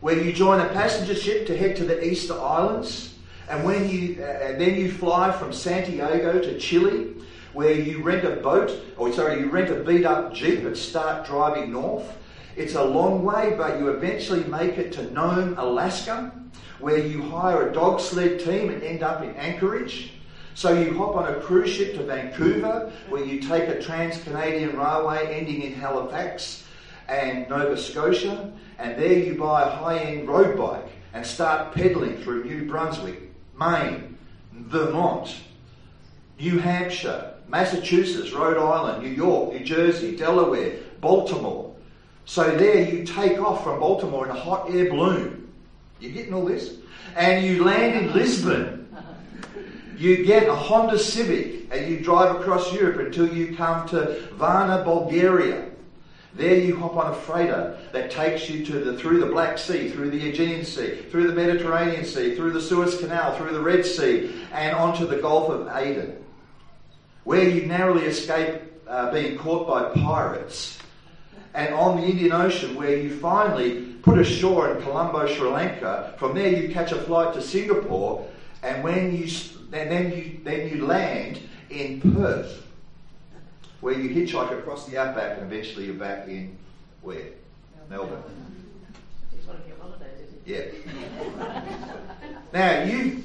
Where 0.00 0.20
you 0.20 0.32
join 0.32 0.60
a 0.60 0.68
passenger 0.68 1.14
ship 1.14 1.46
to 1.46 1.56
head 1.56 1.76
to 1.76 1.84
the 1.84 2.04
Easter 2.04 2.38
Islands. 2.38 3.14
And 3.48 3.64
when 3.64 3.88
you, 3.88 4.18
uh, 4.20 4.24
and 4.24 4.60
then 4.60 4.74
you 4.74 4.90
fly 4.90 5.30
from 5.30 5.52
Santiago 5.52 6.40
to 6.40 6.58
Chile, 6.58 7.14
where 7.52 7.72
you 7.72 8.02
rent 8.02 8.24
a 8.24 8.36
boat, 8.36 8.72
or 8.96 9.12
sorry, 9.12 9.40
you 9.40 9.48
rent 9.48 9.70
a 9.70 9.82
beat 9.82 10.04
up 10.04 10.34
Jeep 10.34 10.64
and 10.64 10.76
start 10.76 11.26
driving 11.26 11.72
north. 11.72 12.18
It's 12.56 12.74
a 12.74 12.82
long 12.82 13.22
way, 13.24 13.54
but 13.56 13.78
you 13.78 13.88
eventually 13.88 14.44
make 14.44 14.78
it 14.78 14.92
to 14.92 15.10
Nome, 15.12 15.54
Alaska, 15.58 16.32
where 16.78 16.98
you 16.98 17.22
hire 17.22 17.68
a 17.68 17.72
dog 17.72 18.00
sled 18.00 18.40
team 18.40 18.70
and 18.70 18.82
end 18.82 19.02
up 19.02 19.22
in 19.22 19.34
Anchorage. 19.36 20.12
So 20.54 20.72
you 20.72 20.96
hop 20.96 21.16
on 21.16 21.34
a 21.34 21.40
cruise 21.40 21.70
ship 21.70 21.94
to 21.96 22.04
Vancouver, 22.04 22.90
where 23.08 23.24
you 23.24 23.40
take 23.40 23.68
a 23.68 23.80
Trans 23.80 24.22
Canadian 24.22 24.76
Railway 24.76 25.34
ending 25.34 25.62
in 25.62 25.74
Halifax 25.74 26.64
and 27.08 27.48
Nova 27.48 27.76
Scotia, 27.76 28.52
and 28.78 28.98
there 28.98 29.18
you 29.18 29.34
buy 29.34 29.62
a 29.62 29.70
high 29.70 29.98
end 29.98 30.28
road 30.28 30.56
bike 30.56 30.90
and 31.12 31.26
start 31.26 31.74
pedaling 31.74 32.16
through 32.18 32.44
New 32.44 32.66
Brunswick, 32.66 33.32
Maine, 33.58 34.16
Vermont, 34.52 35.34
New 36.38 36.58
Hampshire, 36.58 37.34
Massachusetts, 37.48 38.32
Rhode 38.32 38.58
Island, 38.58 39.02
New 39.02 39.10
York, 39.10 39.52
New 39.52 39.64
Jersey, 39.64 40.16
Delaware, 40.16 40.78
Baltimore. 41.00 41.74
So 42.24 42.56
there 42.56 42.82
you 42.82 43.04
take 43.04 43.38
off 43.38 43.62
from 43.62 43.78
Baltimore 43.80 44.28
in 44.28 44.36
a 44.36 44.40
hot 44.40 44.70
air 44.70 44.90
balloon. 44.90 45.45
You 46.00 46.10
getting 46.10 46.34
all 46.34 46.44
this? 46.44 46.76
And 47.16 47.44
you 47.44 47.64
land 47.64 48.06
in 48.06 48.12
Lisbon. 48.12 48.88
You 49.96 50.24
get 50.24 50.48
a 50.48 50.54
Honda 50.54 50.98
Civic 50.98 51.72
and 51.72 51.90
you 51.90 52.00
drive 52.00 52.36
across 52.36 52.72
Europe 52.72 52.98
until 52.98 53.32
you 53.32 53.56
come 53.56 53.88
to 53.88 54.28
Varna, 54.34 54.84
Bulgaria. 54.84 55.70
There 56.34 56.54
you 56.54 56.76
hop 56.78 56.96
on 56.96 57.12
a 57.12 57.14
freighter 57.14 57.78
that 57.92 58.10
takes 58.10 58.50
you 58.50 58.64
to 58.66 58.78
the, 58.78 58.98
through 58.98 59.20
the 59.20 59.26
Black 59.26 59.56
Sea, 59.56 59.88
through 59.88 60.10
the 60.10 60.28
Aegean 60.28 60.66
Sea, 60.66 60.96
through 61.10 61.28
the 61.28 61.34
Mediterranean 61.34 62.04
Sea, 62.04 62.34
through 62.34 62.52
the 62.52 62.60
Suez 62.60 62.98
Canal, 62.98 63.34
through 63.36 63.52
the 63.52 63.60
Red 63.60 63.86
Sea, 63.86 64.44
and 64.52 64.76
onto 64.76 65.06
the 65.06 65.16
Gulf 65.16 65.48
of 65.48 65.66
Aden, 65.74 66.22
where 67.24 67.48
you 67.48 67.64
narrowly 67.64 68.04
escape 68.04 68.60
uh, 68.86 69.10
being 69.12 69.38
caught 69.38 69.66
by 69.66 69.98
pirates, 70.02 70.78
and 71.56 71.74
on 71.74 71.96
the 71.96 72.06
Indian 72.06 72.32
Ocean, 72.32 72.74
where 72.76 72.96
you 72.96 73.18
finally 73.18 73.94
put 74.02 74.18
ashore 74.18 74.76
in 74.76 74.82
Colombo, 74.82 75.26
Sri 75.26 75.48
Lanka. 75.48 76.14
From 76.18 76.34
there, 76.34 76.48
you 76.48 76.68
catch 76.68 76.92
a 76.92 77.00
flight 77.00 77.32
to 77.34 77.40
Singapore, 77.40 78.28
and 78.62 78.84
when 78.84 79.16
you 79.16 79.24
and 79.72 79.90
then 79.90 80.12
you 80.12 80.40
then 80.44 80.68
you 80.68 80.86
land 80.86 81.40
in 81.70 82.00
Perth 82.14 82.62
where 83.80 83.94
you 83.94 84.10
hitchhike 84.10 84.52
across 84.58 84.86
the 84.86 84.98
outback 84.98 85.38
and 85.38 85.52
eventually 85.52 85.86
you're 85.86 85.94
back 85.94 86.28
in 86.28 86.56
where? 87.02 87.24
Melbourne. 87.88 88.22
Yeah. 90.44 90.64
now 92.52 92.84
you 92.84 93.22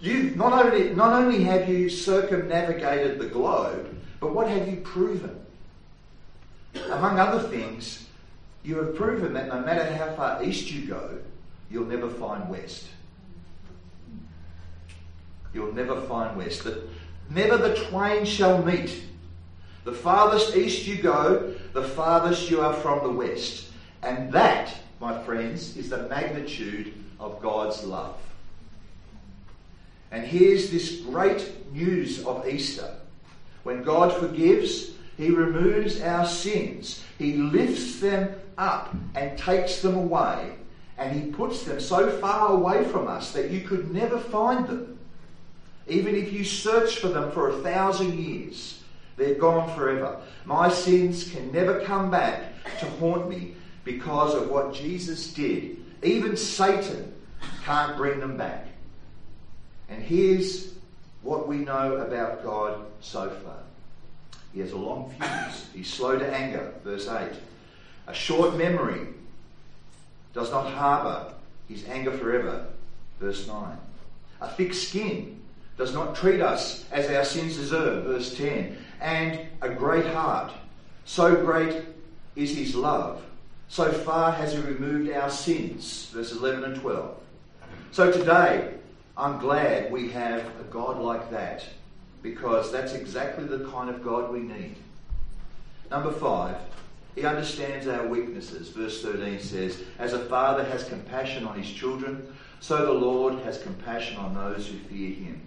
you 0.00 0.34
not 0.36 0.66
only 0.66 0.94
not 0.94 1.22
only 1.22 1.44
have 1.44 1.68
you 1.68 1.88
circumnavigated 1.88 3.18
the 3.18 3.26
globe, 3.26 3.94
but 4.20 4.34
what 4.34 4.48
have 4.48 4.68
you 4.68 4.78
proven? 4.78 5.41
Among 6.74 7.18
other 7.18 7.48
things, 7.48 8.06
you 8.62 8.76
have 8.76 8.94
proven 8.94 9.32
that 9.34 9.48
no 9.48 9.60
matter 9.60 9.84
how 9.94 10.12
far 10.14 10.42
east 10.42 10.70
you 10.70 10.86
go, 10.86 11.18
you'll 11.70 11.86
never 11.86 12.08
find 12.08 12.48
west. 12.48 12.86
You'll 15.52 15.74
never 15.74 16.00
find 16.02 16.36
west. 16.36 16.64
That 16.64 16.88
never 17.30 17.56
the 17.56 17.74
twain 17.74 18.24
shall 18.24 18.62
meet. 18.62 19.02
The 19.84 19.92
farthest 19.92 20.56
east 20.56 20.86
you 20.86 21.02
go, 21.02 21.54
the 21.72 21.82
farthest 21.82 22.50
you 22.50 22.60
are 22.60 22.74
from 22.74 23.02
the 23.02 23.12
west. 23.12 23.70
And 24.02 24.32
that, 24.32 24.74
my 25.00 25.22
friends, 25.24 25.76
is 25.76 25.90
the 25.90 26.08
magnitude 26.08 26.94
of 27.18 27.42
God's 27.42 27.84
love. 27.84 28.16
And 30.10 30.24
here's 30.24 30.70
this 30.70 31.00
great 31.00 31.72
news 31.72 32.24
of 32.24 32.46
Easter. 32.46 32.94
When 33.62 33.82
God 33.82 34.12
forgives, 34.12 34.90
He 35.22 35.30
removes 35.30 36.00
our 36.00 36.26
sins, 36.26 37.04
He 37.16 37.34
lifts 37.34 38.00
them 38.00 38.34
up 38.58 38.92
and 39.14 39.38
takes 39.38 39.80
them 39.80 39.94
away, 39.94 40.52
and 40.98 41.12
He 41.14 41.30
puts 41.30 41.62
them 41.62 41.78
so 41.78 42.10
far 42.18 42.48
away 42.48 42.84
from 42.84 43.06
us 43.06 43.32
that 43.32 43.50
you 43.50 43.60
could 43.60 43.92
never 43.92 44.18
find 44.18 44.66
them. 44.66 44.98
Even 45.86 46.16
if 46.16 46.32
you 46.32 46.44
search 46.44 46.98
for 46.98 47.06
them 47.06 47.30
for 47.30 47.50
a 47.50 47.62
thousand 47.62 48.18
years, 48.18 48.82
they're 49.16 49.36
gone 49.36 49.72
forever. 49.76 50.20
My 50.44 50.68
sins 50.68 51.30
can 51.30 51.52
never 51.52 51.80
come 51.80 52.10
back 52.10 52.54
to 52.80 52.86
haunt 52.86 53.28
me 53.28 53.54
because 53.84 54.34
of 54.34 54.50
what 54.50 54.74
Jesus 54.74 55.32
did. 55.32 55.76
Even 56.02 56.36
Satan 56.36 57.14
can't 57.64 57.96
bring 57.96 58.18
them 58.18 58.36
back. 58.36 58.66
And 59.88 60.02
here's 60.02 60.72
what 61.22 61.46
we 61.46 61.58
know 61.58 61.98
about 61.98 62.42
God 62.42 62.84
so 63.00 63.30
far. 63.30 63.62
He 64.52 64.60
has 64.60 64.72
a 64.72 64.76
long 64.76 65.10
fuse. 65.18 65.66
He's 65.74 65.92
slow 65.92 66.18
to 66.18 66.34
anger, 66.34 66.72
verse 66.84 67.08
8. 67.08 67.30
A 68.06 68.14
short 68.14 68.56
memory 68.56 69.08
does 70.34 70.50
not 70.50 70.66
harbour 70.72 71.32
his 71.68 71.86
anger 71.88 72.12
forever, 72.12 72.66
verse 73.20 73.46
9. 73.46 73.76
A 74.40 74.48
thick 74.48 74.74
skin 74.74 75.40
does 75.78 75.94
not 75.94 76.14
treat 76.14 76.40
us 76.40 76.84
as 76.90 77.08
our 77.10 77.24
sins 77.24 77.56
deserve, 77.56 78.04
verse 78.04 78.36
10 78.36 78.76
and 79.02 79.40
a 79.60 79.68
great 79.68 80.06
heart. 80.06 80.52
So 81.04 81.34
great 81.44 81.84
is 82.36 82.56
his 82.56 82.74
love. 82.74 83.22
So 83.68 83.90
far 83.90 84.32
has 84.32 84.52
he 84.52 84.60
removed 84.60 85.10
our 85.12 85.28
sins. 85.28 86.08
Verses 86.12 86.38
11 86.38 86.64
and 86.64 86.80
12. 86.80 87.16
So 87.90 88.10
today, 88.12 88.74
I'm 89.16 89.38
glad 89.38 89.90
we 89.90 90.10
have 90.10 90.40
a 90.60 90.64
God 90.70 90.98
like 90.98 91.30
that 91.30 91.64
because 92.22 92.70
that's 92.70 92.92
exactly 92.92 93.44
the 93.44 93.68
kind 93.70 93.90
of 93.90 94.04
God 94.04 94.32
we 94.32 94.40
need. 94.40 94.76
Number 95.90 96.12
five, 96.12 96.56
he 97.14 97.24
understands 97.24 97.86
our 97.86 98.06
weaknesses. 98.06 98.68
Verse 98.70 99.02
13 99.02 99.40
says, 99.40 99.82
As 99.98 100.12
a 100.12 100.24
father 100.26 100.64
has 100.64 100.84
compassion 100.84 101.44
on 101.44 101.60
his 101.60 101.70
children, 101.70 102.34
so 102.60 102.86
the 102.86 102.92
Lord 102.92 103.34
has 103.40 103.62
compassion 103.62 104.16
on 104.16 104.34
those 104.34 104.68
who 104.68 104.78
fear 104.78 105.10
him. 105.10 105.42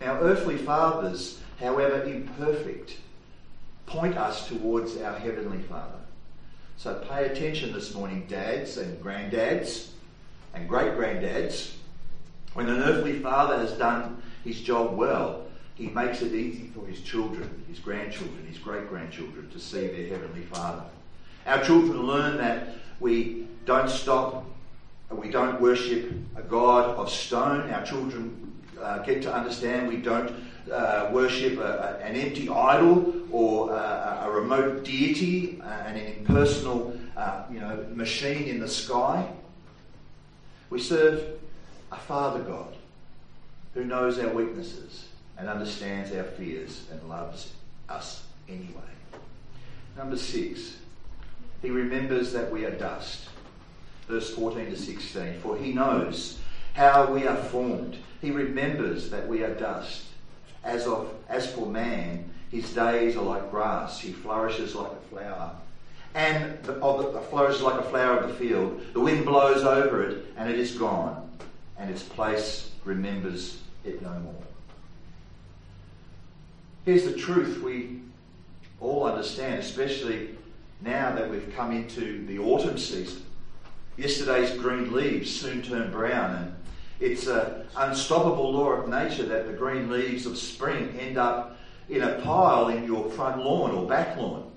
Now, 0.00 0.20
earthly 0.20 0.56
fathers 0.56 1.40
however 1.60 2.04
imperfect, 2.04 2.96
point 3.86 4.16
us 4.16 4.48
towards 4.48 4.96
our 4.98 5.18
Heavenly 5.18 5.62
Father. 5.62 5.98
So 6.76 6.94
pay 7.08 7.26
attention 7.26 7.72
this 7.72 7.94
morning, 7.94 8.26
dads 8.28 8.76
and 8.76 9.02
granddads 9.02 9.88
and 10.54 10.68
great 10.68 10.92
granddads. 10.92 11.72
When 12.54 12.68
an 12.68 12.82
earthly 12.82 13.18
father 13.18 13.58
has 13.58 13.72
done 13.72 14.22
his 14.44 14.60
job 14.60 14.96
well, 14.96 15.46
he 15.78 15.86
makes 15.86 16.22
it 16.22 16.34
easy 16.34 16.70
for 16.74 16.84
his 16.86 17.00
children, 17.00 17.64
his 17.68 17.78
grandchildren, 17.78 18.44
his 18.48 18.58
great 18.58 18.88
grandchildren 18.88 19.48
to 19.50 19.60
see 19.60 19.86
their 19.86 20.08
Heavenly 20.08 20.42
Father. 20.42 20.82
Our 21.46 21.62
children 21.62 22.02
learn 22.02 22.36
that 22.38 22.74
we 22.98 23.46
don't 23.64 23.88
stop, 23.88 24.44
we 25.08 25.30
don't 25.30 25.60
worship 25.60 26.12
a 26.34 26.42
God 26.42 26.96
of 26.96 27.08
stone. 27.08 27.70
Our 27.70 27.86
children 27.86 28.52
uh, 28.80 28.98
get 28.98 29.22
to 29.22 29.32
understand 29.32 29.86
we 29.86 29.98
don't 29.98 30.32
uh, 30.70 31.10
worship 31.12 31.58
a, 31.58 31.98
a, 32.00 32.04
an 32.04 32.16
empty 32.16 32.48
idol 32.48 33.14
or 33.30 33.70
a, 33.72 34.22
a 34.24 34.30
remote 34.30 34.84
deity, 34.84 35.60
uh, 35.62 35.64
an 35.64 35.96
impersonal 35.96 36.98
uh, 37.16 37.44
you 37.52 37.60
know, 37.60 37.86
machine 37.94 38.48
in 38.48 38.58
the 38.58 38.68
sky. 38.68 39.30
We 40.70 40.80
serve 40.80 41.38
a 41.92 41.96
Father 41.96 42.40
God 42.40 42.74
who 43.74 43.84
knows 43.84 44.18
our 44.18 44.28
weaknesses 44.28 45.07
and 45.38 45.48
understands 45.48 46.12
our 46.12 46.24
fears 46.24 46.86
and 46.90 47.08
loves 47.08 47.52
us 47.88 48.24
anyway. 48.48 48.74
Number 49.96 50.16
six, 50.16 50.76
he 51.62 51.70
remembers 51.70 52.32
that 52.32 52.50
we 52.50 52.64
are 52.64 52.70
dust. 52.70 53.28
Verse 54.08 54.34
14 54.34 54.66
to 54.70 54.76
16. 54.76 55.40
For 55.40 55.56
he 55.56 55.72
knows 55.72 56.38
how 56.74 57.12
we 57.12 57.26
are 57.26 57.36
formed. 57.36 57.96
He 58.20 58.30
remembers 58.30 59.10
that 59.10 59.28
we 59.28 59.42
are 59.42 59.54
dust. 59.54 60.04
As, 60.64 60.86
of, 60.86 61.12
as 61.28 61.50
for 61.52 61.66
man, 61.66 62.30
his 62.50 62.72
days 62.72 63.16
are 63.16 63.22
like 63.22 63.50
grass. 63.50 64.00
He 64.00 64.12
flourishes 64.12 64.74
like 64.74 64.90
a 64.90 65.08
flower. 65.08 65.52
And 66.14 66.62
the, 66.64 66.74
of 66.74 67.12
the, 67.12 67.20
flourishes 67.20 67.62
like 67.62 67.78
a 67.78 67.88
flower 67.90 68.18
of 68.18 68.28
the 68.28 68.34
field. 68.34 68.80
The 68.92 69.00
wind 69.00 69.24
blows 69.24 69.62
over 69.62 70.02
it, 70.02 70.26
and 70.36 70.48
it 70.50 70.58
is 70.58 70.72
gone, 70.76 71.30
and 71.76 71.90
its 71.90 72.02
place 72.02 72.70
remembers 72.84 73.60
it 73.84 74.00
no 74.02 74.18
more. 74.20 74.42
Here's 76.88 77.04
the 77.04 77.12
truth 77.12 77.62
we 77.62 78.00
all 78.80 79.04
understand, 79.04 79.60
especially 79.60 80.30
now 80.80 81.14
that 81.14 81.28
we've 81.28 81.52
come 81.54 81.70
into 81.70 82.24
the 82.24 82.38
autumn 82.38 82.78
season. 82.78 83.24
Yesterday's 83.98 84.58
green 84.58 84.90
leaves 84.90 85.30
soon 85.30 85.60
turn 85.60 85.90
brown, 85.90 86.34
and 86.34 86.54
it's 86.98 87.26
an 87.26 87.66
unstoppable 87.76 88.52
law 88.52 88.70
of 88.70 88.88
nature 88.88 89.26
that 89.26 89.46
the 89.46 89.52
green 89.52 89.90
leaves 89.90 90.24
of 90.24 90.38
spring 90.38 90.96
end 90.98 91.18
up 91.18 91.58
in 91.90 92.00
a 92.00 92.22
pile 92.22 92.68
in 92.68 92.84
your 92.84 93.10
front 93.10 93.44
lawn 93.44 93.72
or 93.72 93.86
back 93.86 94.16
lawn. 94.16 94.50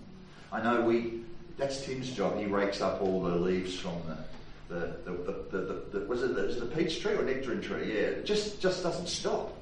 I 0.53 0.63
know 0.63 0.79
we, 0.83 1.23
that's 1.57 1.85
Tim's 1.85 2.11
job. 2.11 2.39
He 2.39 2.45
rakes 2.45 2.79
up 2.79 3.01
all 3.01 3.21
the 3.23 3.35
leaves 3.35 3.77
from 3.77 3.97
the, 4.69 4.73
the, 4.73 5.11
the, 5.11 5.11
the, 5.11 5.57
the, 5.57 5.99
the 5.99 6.05
was 6.05 6.23
it 6.23 6.33
the, 6.33 6.43
the 6.43 6.73
peach 6.77 7.01
tree 7.01 7.11
or 7.11 7.23
nectarine 7.23 7.59
tree? 7.59 7.89
Yeah, 7.93 8.03
it 8.03 8.25
just, 8.25 8.61
just 8.61 8.83
doesn't 8.83 9.07
stop. 9.07 9.57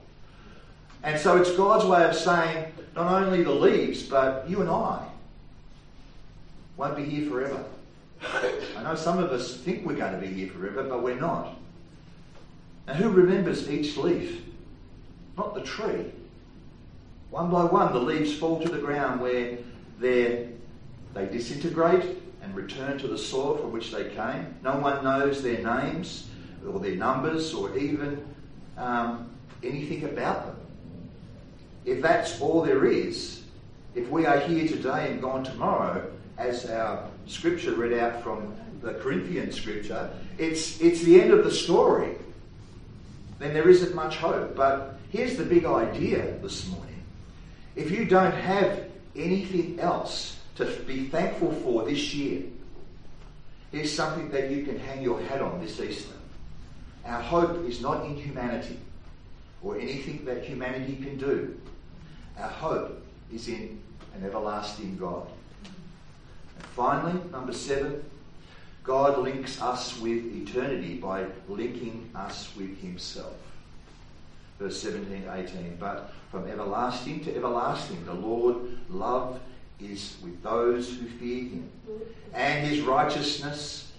And 1.03 1.20
so 1.20 1.38
it's 1.38 1.51
God's 1.51 1.86
way 1.86 2.03
of 2.03 2.15
saying 2.15 2.72
not 2.96 3.24
only 3.24 3.44
the 3.44 3.51
leaves, 3.51 4.03
but 4.03 4.50
you 4.50 4.62
and 4.62 4.70
I 4.70 5.08
won't 6.77 6.96
be 6.96 7.06
here 7.06 7.29
forever. 7.29 7.63
I 8.77 8.84
know 8.84 8.96
some 8.96 9.20
of 9.20 9.32
us 9.32 9.56
think 9.58 9.86
we're 9.86 9.96
going 9.96 10.13
to 10.13 10.20
be 10.20 10.27
here 10.34 10.50
forever, 10.50 10.84
but 10.84 11.01
we're 11.01 11.20
not. 11.20 11.58
And 12.88 12.98
who 12.98 13.10
remembers 13.10 13.70
each 13.70 13.96
leaf? 13.98 14.41
Not 15.38 15.56
the 15.56 15.62
tree. 15.62 16.12
One 17.29 17.50
by 17.50 17.63
one, 17.63 17.94
the 17.94 18.00
leaves 18.00 18.34
fall 18.34 18.60
to 18.62 18.70
the 18.70 18.79
ground 18.79 19.22
where 19.22 19.58
they 20.00 20.50
disintegrate 21.13 22.03
and 22.41 22.56
return 22.56 22.98
to 22.98 23.08
the 23.08 23.18
soil 23.18 23.58
from 23.58 23.72
which 23.72 23.91
they 23.91 24.10
came. 24.10 24.56
No 24.63 24.77
one 24.77 25.03
knows 25.03 25.44
their 25.44 25.62
names 25.62 26.27
or 26.68 26.79
their 26.79 26.96
numbers 26.96 27.53
or 27.53 27.77
even 27.77 28.25
um, 28.77 29.29
anything 29.63 30.06
about 30.06 30.46
them. 30.46 30.56
If 31.89 32.03
that's 32.03 32.39
all 32.39 32.62
there 32.62 32.86
is, 32.86 33.41
if 33.96 34.07
we 34.09 34.27
are 34.27 34.40
here 34.40 34.68
today 34.68 35.11
and 35.11 35.20
gone 35.20 35.44
tomorrow, 35.44 36.07
as 36.37 36.70
our 36.70 37.09
scripture 37.25 37.74
read 37.74 37.98
out 37.98 38.22
from 38.22 38.55
the 38.83 38.94
Corinthian 38.94 39.51
scripture, 39.51 40.11
it's, 40.37 40.79
it's 40.81 41.01
the 41.01 41.20
end 41.20 41.31
of 41.31 41.44
the 41.44 41.51
story. 41.51 42.16
Then 43.40 43.55
there 43.55 43.68
isn't 43.68 43.96
much 43.96 44.18
hope. 44.18 44.55
But 44.55 45.00
here's 45.09 45.35
the 45.35 45.44
big 45.44 45.66
idea 45.66 46.37
this 46.44 46.68
morning. 46.68 47.03
If 47.75 47.90
you 47.90 48.05
don't 48.05 48.35
have 48.35 48.83
anything 49.16 49.79
else 49.79 50.37
to 50.57 50.66
be 50.66 51.07
thankful 51.07 51.53
for 51.53 51.85
this 51.85 52.14
year, 52.14 52.44
here's 53.72 53.92
something 53.92 54.29
that 54.29 54.51
you 54.51 54.64
can 54.64 54.77
hang 54.77 55.01
your 55.01 55.20
hat 55.24 55.42
on 55.42 55.59
this 55.59 55.79
Easter. 55.79 56.14
Our 57.03 57.22
hope 57.22 57.66
is 57.68 57.81
not 57.81 58.05
in 58.05 58.16
humanity 58.16 58.77
or 59.64 59.79
anything 59.79 60.24
that 60.25 60.44
humanity 60.44 60.96
can 60.96 61.18
do. 61.18 61.59
Our 62.40 62.48
hope 62.48 63.04
is 63.34 63.50
in 63.50 63.82
an 64.16 64.24
everlasting 64.25 64.98
God. 64.98 65.28
And 65.66 66.66
finally, 66.68 67.20
number 67.32 67.54
seven, 67.54 68.04
God 68.84 69.20
links 69.20 69.62
us 69.62 70.00
with 70.00 70.25
eternity 70.25 70.96
by 70.96 71.25
linking 71.50 72.10
us 72.16 72.50
with 72.56 72.80
Himself. 72.82 73.36
Verse 74.58 74.82
17 74.82 75.30
18. 75.30 75.78
But 75.80 76.14
from 76.32 76.48
everlasting 76.48 77.24
to 77.25 77.36
everlasting, 77.36 78.06
the 78.06 78.14
Lord 78.14 78.56
love 78.90 79.40
is 79.80 80.18
with 80.24 80.42
those 80.42 80.90
who 80.98 81.08
fear 81.08 81.44
Him, 81.44 81.70
and 82.34 82.66
His 82.66 82.82
righteousness 82.82 83.92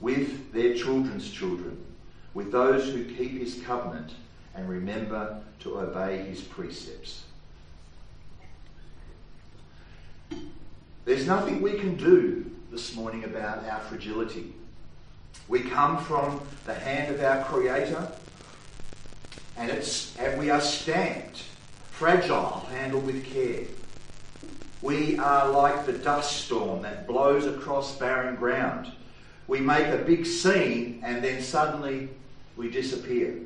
with 0.00 0.52
their 0.52 0.74
children's 0.74 1.28
children, 1.30 1.84
with 2.32 2.52
those 2.52 2.84
who 2.88 3.04
keep 3.04 3.40
His 3.40 3.60
covenant 3.62 4.12
and 4.54 4.68
remember 4.68 5.40
to 5.60 5.80
obey 5.80 6.18
His 6.18 6.40
precepts. 6.40 7.24
There's 11.04 11.26
nothing 11.26 11.62
we 11.62 11.78
can 11.78 11.96
do 11.96 12.50
this 12.70 12.94
morning 12.94 13.24
about 13.24 13.64
our 13.64 13.80
fragility. 13.80 14.52
We 15.48 15.60
come 15.60 15.98
from 16.04 16.40
the 16.66 16.74
hand 16.74 17.14
of 17.14 17.22
our 17.22 17.42
Creator, 17.44 18.12
and 19.56 19.70
it's 19.70 20.16
and 20.18 20.38
we 20.38 20.50
are 20.50 20.60
stamped, 20.60 21.44
fragile, 21.90 22.66
handled 22.70 23.06
with 23.06 23.24
care. 23.24 23.64
We 24.82 25.18
are 25.18 25.48
like 25.48 25.86
the 25.86 25.94
dust 25.94 26.44
storm 26.44 26.82
that 26.82 27.06
blows 27.06 27.46
across 27.46 27.96
barren 27.98 28.36
ground. 28.36 28.92
We 29.48 29.60
make 29.60 29.86
a 29.86 29.98
big 29.98 30.26
scene 30.26 31.00
and 31.02 31.24
then 31.24 31.42
suddenly 31.42 32.10
we 32.56 32.70
disappear. 32.70 33.38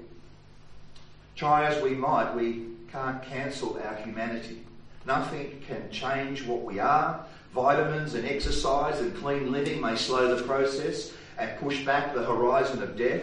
Try 1.36 1.66
as 1.66 1.82
we 1.82 1.90
might, 1.90 2.34
we 2.34 2.66
can't 2.90 3.22
cancel 3.22 3.80
our 3.82 3.94
humanity. 3.94 4.62
Nothing 5.06 5.62
can 5.66 5.90
change 5.90 6.44
what 6.44 6.62
we 6.62 6.78
are. 6.78 7.24
Vitamins 7.54 8.14
and 8.14 8.26
exercise 8.26 9.00
and 9.00 9.16
clean 9.16 9.52
living 9.52 9.80
may 9.80 9.96
slow 9.96 10.34
the 10.34 10.42
process 10.44 11.12
and 11.38 11.58
push 11.58 11.84
back 11.84 12.14
the 12.14 12.24
horizon 12.24 12.82
of 12.82 12.96
death. 12.96 13.22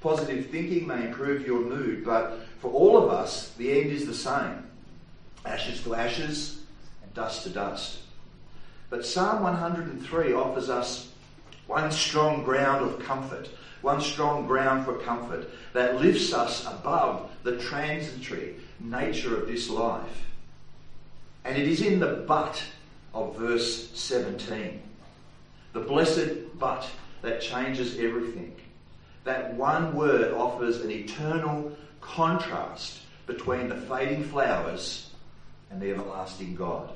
Positive 0.00 0.46
thinking 0.46 0.86
may 0.86 1.06
improve 1.06 1.46
your 1.46 1.60
mood, 1.60 2.04
but 2.04 2.40
for 2.60 2.70
all 2.72 2.96
of 2.96 3.10
us, 3.10 3.50
the 3.54 3.80
end 3.80 3.90
is 3.90 4.06
the 4.06 4.14
same 4.14 4.64
ashes 5.44 5.82
to 5.82 5.94
ashes 5.94 6.60
and 7.02 7.12
dust 7.14 7.44
to 7.44 7.50
dust. 7.50 7.98
But 8.90 9.04
Psalm 9.04 9.42
103 9.42 10.32
offers 10.32 10.70
us 10.70 11.10
one 11.66 11.90
strong 11.92 12.44
ground 12.44 12.84
of 12.84 13.00
comfort, 13.00 13.48
one 13.82 14.00
strong 14.00 14.46
ground 14.46 14.84
for 14.84 14.98
comfort 14.98 15.48
that 15.72 16.00
lifts 16.00 16.32
us 16.32 16.66
above 16.66 17.30
the 17.42 17.58
transitory 17.58 18.56
nature 18.80 19.36
of 19.36 19.46
this 19.46 19.68
life. 19.68 20.24
And 21.44 21.56
it 21.56 21.66
is 21.66 21.80
in 21.82 21.98
the 21.98 22.24
but 22.26 22.62
of 23.14 23.36
verse 23.36 23.90
17. 23.94 24.82
The 25.72 25.80
blessed 25.80 26.58
but 26.58 26.88
that 27.22 27.40
changes 27.40 27.98
everything. 27.98 28.54
That 29.24 29.54
one 29.54 29.94
word 29.94 30.32
offers 30.32 30.80
an 30.80 30.90
eternal 30.90 31.76
contrast 32.00 33.00
between 33.26 33.68
the 33.68 33.76
fading 33.76 34.24
flowers 34.24 35.10
and 35.70 35.80
the 35.80 35.90
everlasting 35.90 36.54
God, 36.54 36.90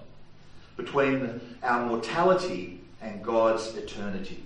between 0.76 1.40
our 1.62 1.86
mortality 1.86 2.80
and 3.02 3.22
God's 3.22 3.76
eternity. 3.76 4.42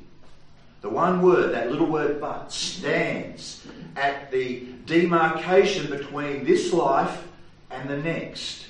The 0.81 0.89
one 0.91 1.23
word, 1.23 1.55
that 1.55 1.71
little 1.71 1.87
word 1.87 2.21
but, 2.21 2.53
stands 2.53 3.67
at 3.97 4.31
the 4.31 4.67
demarcation 4.85 5.91
between 5.91 6.45
this 6.45 6.73
life 6.73 7.27
and 7.71 7.89
the 7.89 7.97
next. 7.97 8.66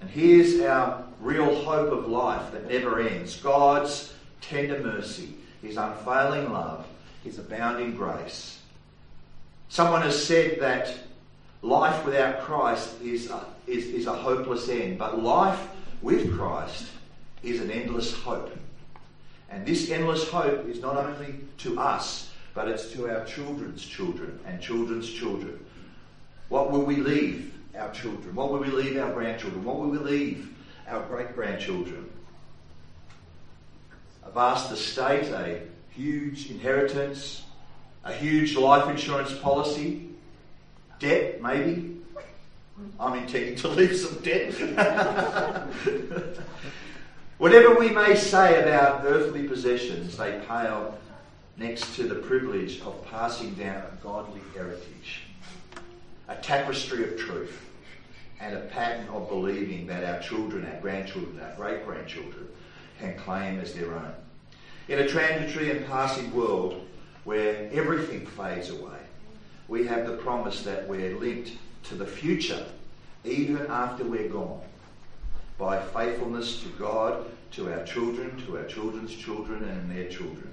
And 0.00 0.10
here's 0.10 0.60
our 0.60 1.04
real 1.20 1.54
hope 1.62 1.92
of 1.92 2.08
life 2.08 2.52
that 2.52 2.68
never 2.68 3.00
ends 3.00 3.36
God's 3.36 4.14
tender 4.40 4.80
mercy, 4.80 5.34
His 5.62 5.76
unfailing 5.76 6.50
love, 6.52 6.86
His 7.22 7.38
abounding 7.38 7.96
grace. 7.96 8.58
Someone 9.68 10.02
has 10.02 10.22
said 10.22 10.60
that 10.60 10.94
life 11.62 12.04
without 12.04 12.40
Christ 12.40 13.00
is 13.02 13.30
a, 13.30 13.44
is, 13.66 13.86
is 13.86 14.06
a 14.06 14.12
hopeless 14.12 14.68
end, 14.68 14.98
but 14.98 15.22
life 15.22 15.60
with 16.02 16.36
Christ 16.36 16.86
is 17.42 17.60
an 17.60 17.70
endless 17.70 18.12
hope. 18.14 18.56
And 19.50 19.66
this 19.66 19.90
endless 19.90 20.28
hope 20.28 20.66
is 20.68 20.80
not 20.80 20.96
only 20.96 21.36
to 21.58 21.78
us, 21.78 22.30
but 22.54 22.68
it's 22.68 22.90
to 22.92 23.08
our 23.08 23.24
children's 23.24 23.84
children 23.84 24.38
and 24.46 24.60
children's 24.60 25.10
children. 25.10 25.64
What 26.48 26.70
will 26.70 26.84
we 26.84 26.96
leave 26.96 27.54
our 27.76 27.92
children? 27.92 28.34
What 28.34 28.52
will 28.52 28.60
we 28.60 28.68
leave 28.68 28.96
our 28.98 29.12
grandchildren? 29.12 29.64
What 29.64 29.78
will 29.78 29.88
we 29.88 29.98
leave 29.98 30.54
our 30.88 31.02
great 31.04 31.34
grandchildren? 31.34 32.08
A 34.24 34.30
vast 34.30 34.70
estate, 34.72 35.30
a 35.32 35.62
huge 35.90 36.50
inheritance, 36.50 37.42
a 38.04 38.12
huge 38.12 38.56
life 38.56 38.88
insurance 38.88 39.32
policy, 39.38 40.08
debt 40.98 41.42
maybe. 41.42 41.96
I'm 42.98 43.18
intending 43.18 43.56
to 43.56 43.68
leave 43.76 43.96
some 43.96 44.22
debt. 44.22 44.54
Whatever 47.38 47.74
we 47.74 47.88
may 47.90 48.14
say 48.16 48.62
about 48.62 49.04
earthly 49.04 49.48
possessions, 49.48 50.16
they 50.16 50.42
pale 50.46 50.98
next 51.56 51.94
to 51.96 52.04
the 52.04 52.16
privilege 52.16 52.80
of 52.82 53.04
passing 53.10 53.54
down 53.54 53.82
a 53.82 53.96
godly 54.02 54.40
heritage, 54.54 55.22
a 56.30 56.36
tapestry 56.36 57.02
of 57.02 57.18
truth, 57.18 57.60
and 58.40 58.56
a 58.56 58.60
pattern 58.60 59.06
of 59.08 59.28
believing 59.28 59.86
that 59.88 60.04
our 60.04 60.20
children, 60.20 60.64
our 60.64 60.80
grandchildren, 60.80 61.38
our 61.40 61.54
great 61.56 61.84
grandchildren 61.84 62.46
can 62.98 63.16
claim 63.18 63.58
as 63.58 63.74
their 63.74 63.92
own. 63.92 64.14
In 64.88 65.00
a 65.00 65.08
transitory 65.08 65.70
and 65.70 65.86
passing 65.86 66.32
world 66.32 66.86
where 67.24 67.68
everything 67.72 68.24
fades 68.26 68.70
away, 68.70 68.98
we 69.68 69.86
have 69.86 70.06
the 70.06 70.16
promise 70.16 70.62
that 70.62 70.88
we're 70.88 71.16
linked 71.18 71.52
to 71.84 71.96
the 71.96 72.06
future 72.06 72.64
even 73.24 73.66
after 73.66 74.04
we're 74.04 74.28
gone 74.28 74.60
by 75.58 75.82
faithfulness 75.82 76.62
to 76.62 76.68
God, 76.70 77.26
to 77.52 77.72
our 77.72 77.84
children, 77.84 78.40
to 78.46 78.56
our 78.56 78.64
children's 78.64 79.14
children, 79.14 79.62
and 79.64 79.90
their 79.90 80.08
children. 80.08 80.48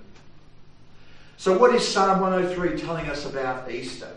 So, 1.37 1.57
what 1.57 1.73
is 1.73 1.87
Psalm 1.87 2.19
103 2.19 2.77
telling 2.77 3.09
us 3.09 3.25
about 3.25 3.71
Easter? 3.71 4.11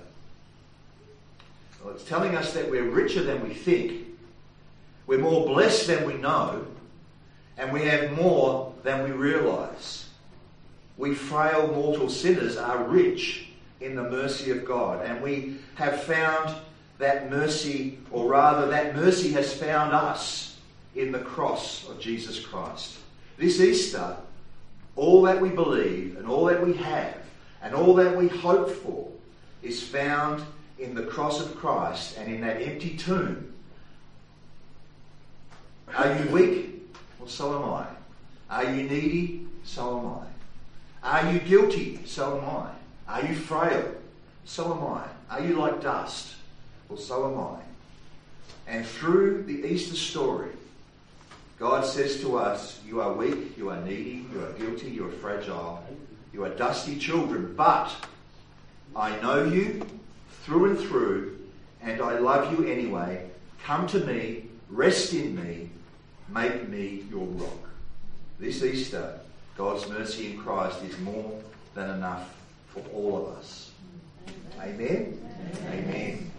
Well, 1.83 1.95
it's 1.95 2.05
telling 2.05 2.37
us 2.37 2.53
that 2.55 2.71
we're 2.71 2.91
richer 2.91 3.23
than 3.23 3.43
we 3.43 3.55
think, 3.55 4.07
we're 5.07 5.19
more 5.19 5.47
blessed 5.47 5.87
than 5.87 6.07
we 6.07 6.15
know, 6.15 6.67
and 7.57 7.73
we 7.73 7.83
have 7.83 8.13
more 8.13 8.75
than 8.83 9.05
we 9.05 9.11
realize. 9.11 10.09
We 10.97 11.15
frail 11.15 11.69
mortal 11.69 12.11
sinners 12.11 12.57
are 12.57 12.85
rich 12.85 13.49
in 13.81 13.97
the 13.97 14.03
mercy 14.03 14.51
of 14.51 14.65
God, 14.65 15.05
and 15.05 15.23
we 15.23 15.57
have 15.75 16.03
found 16.03 16.55
that 16.99 17.31
mercy, 17.31 17.99
or 18.11 18.29
rather, 18.29 18.69
that 18.69 18.95
mercy 18.95 19.33
has 19.33 19.53
found 19.55 19.93
us 19.93 20.59
in 20.95 21.13
the 21.13 21.21
cross 21.21 21.89
of 21.89 21.99
Jesus 21.99 22.39
Christ. 22.39 22.99
This 23.39 23.59
Easter, 23.59 24.17
all 24.97 25.23
that 25.23 25.41
we 25.41 25.49
believe 25.49 26.19
and 26.19 26.27
all 26.27 26.45
that 26.45 26.65
we 26.65 26.75
have 26.75 27.17
and 27.63 27.75
all 27.75 27.95
that 27.95 28.15
we 28.15 28.29
hope 28.29 28.71
for 28.71 29.09
is 29.63 29.83
found 29.83 30.43
in 30.81 30.95
the 30.95 31.03
cross 31.03 31.41
of 31.41 31.55
Christ 31.57 32.17
and 32.17 32.33
in 32.33 32.41
that 32.41 32.61
empty 32.63 32.97
tomb. 32.97 33.53
Are 35.95 36.17
you 36.17 36.31
weak? 36.31 36.83
Well, 37.19 37.29
so 37.29 37.63
am 37.63 37.71
I. 37.71 37.87
Are 38.49 38.75
you 38.75 38.85
needy? 38.85 39.47
So 39.65 39.99
am 39.99 40.07
I. 40.07 41.23
Are 41.23 41.33
you 41.33 41.39
guilty? 41.41 42.01
So 42.07 42.39
am 42.39 42.49
I. 42.49 42.71
Are 43.07 43.27
you 43.27 43.35
frail? 43.35 43.95
So 44.45 44.73
am 44.73 44.85
I. 44.85 45.05
Are 45.31 45.45
you 45.45 45.57
like 45.57 45.83
dust? 45.83 46.35
Well, 46.89 46.99
so 46.99 47.31
am 47.31 47.39
I. 47.39 47.61
And 48.67 48.87
through 48.87 49.45
the 49.45 49.67
Easter 49.67 49.97
story, 49.97 50.51
God 51.59 51.85
says 51.85 52.21
to 52.21 52.39
us, 52.39 52.81
You 52.87 53.01
are 53.01 53.13
weak, 53.13 53.57
you 53.59 53.69
are 53.69 53.81
needy, 53.83 54.25
you 54.33 54.43
are 54.43 54.53
guilty, 54.53 54.89
you 54.89 55.07
are 55.07 55.13
fragile, 55.13 55.85
you 56.33 56.45
are 56.45 56.51
dusty 56.51 56.97
children, 56.97 57.55
but 57.57 57.95
I 58.97 59.19
know 59.21 59.45
you 59.45 59.87
through 60.43 60.71
and 60.71 60.79
through, 60.79 61.39
and 61.83 62.01
I 62.01 62.19
love 62.19 62.53
you 62.53 62.67
anyway. 62.67 63.29
Come 63.65 63.87
to 63.89 64.01
me, 64.01 64.45
rest 64.69 65.13
in 65.15 65.37
me, 65.37 65.71
make 66.29 66.69
me 66.69 67.05
your 67.11 67.27
rock. 67.27 67.69
This 68.39 68.63
Easter, 68.63 69.21
God's 69.57 69.89
mercy 69.89 70.33
in 70.33 70.39
Christ 70.39 70.83
is 70.83 70.99
more 71.01 71.39
than 71.75 71.91
enough 71.91 72.35
for 72.69 72.83
all 72.95 73.17
of 73.19 73.37
us. 73.37 73.73
Amen. 74.61 75.19
Amen. 75.67 75.71
Amen. 75.73 76.31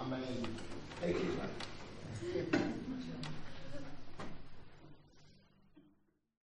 Amen. 0.00 0.46
Thank 1.00 1.16
you. 1.16 2.60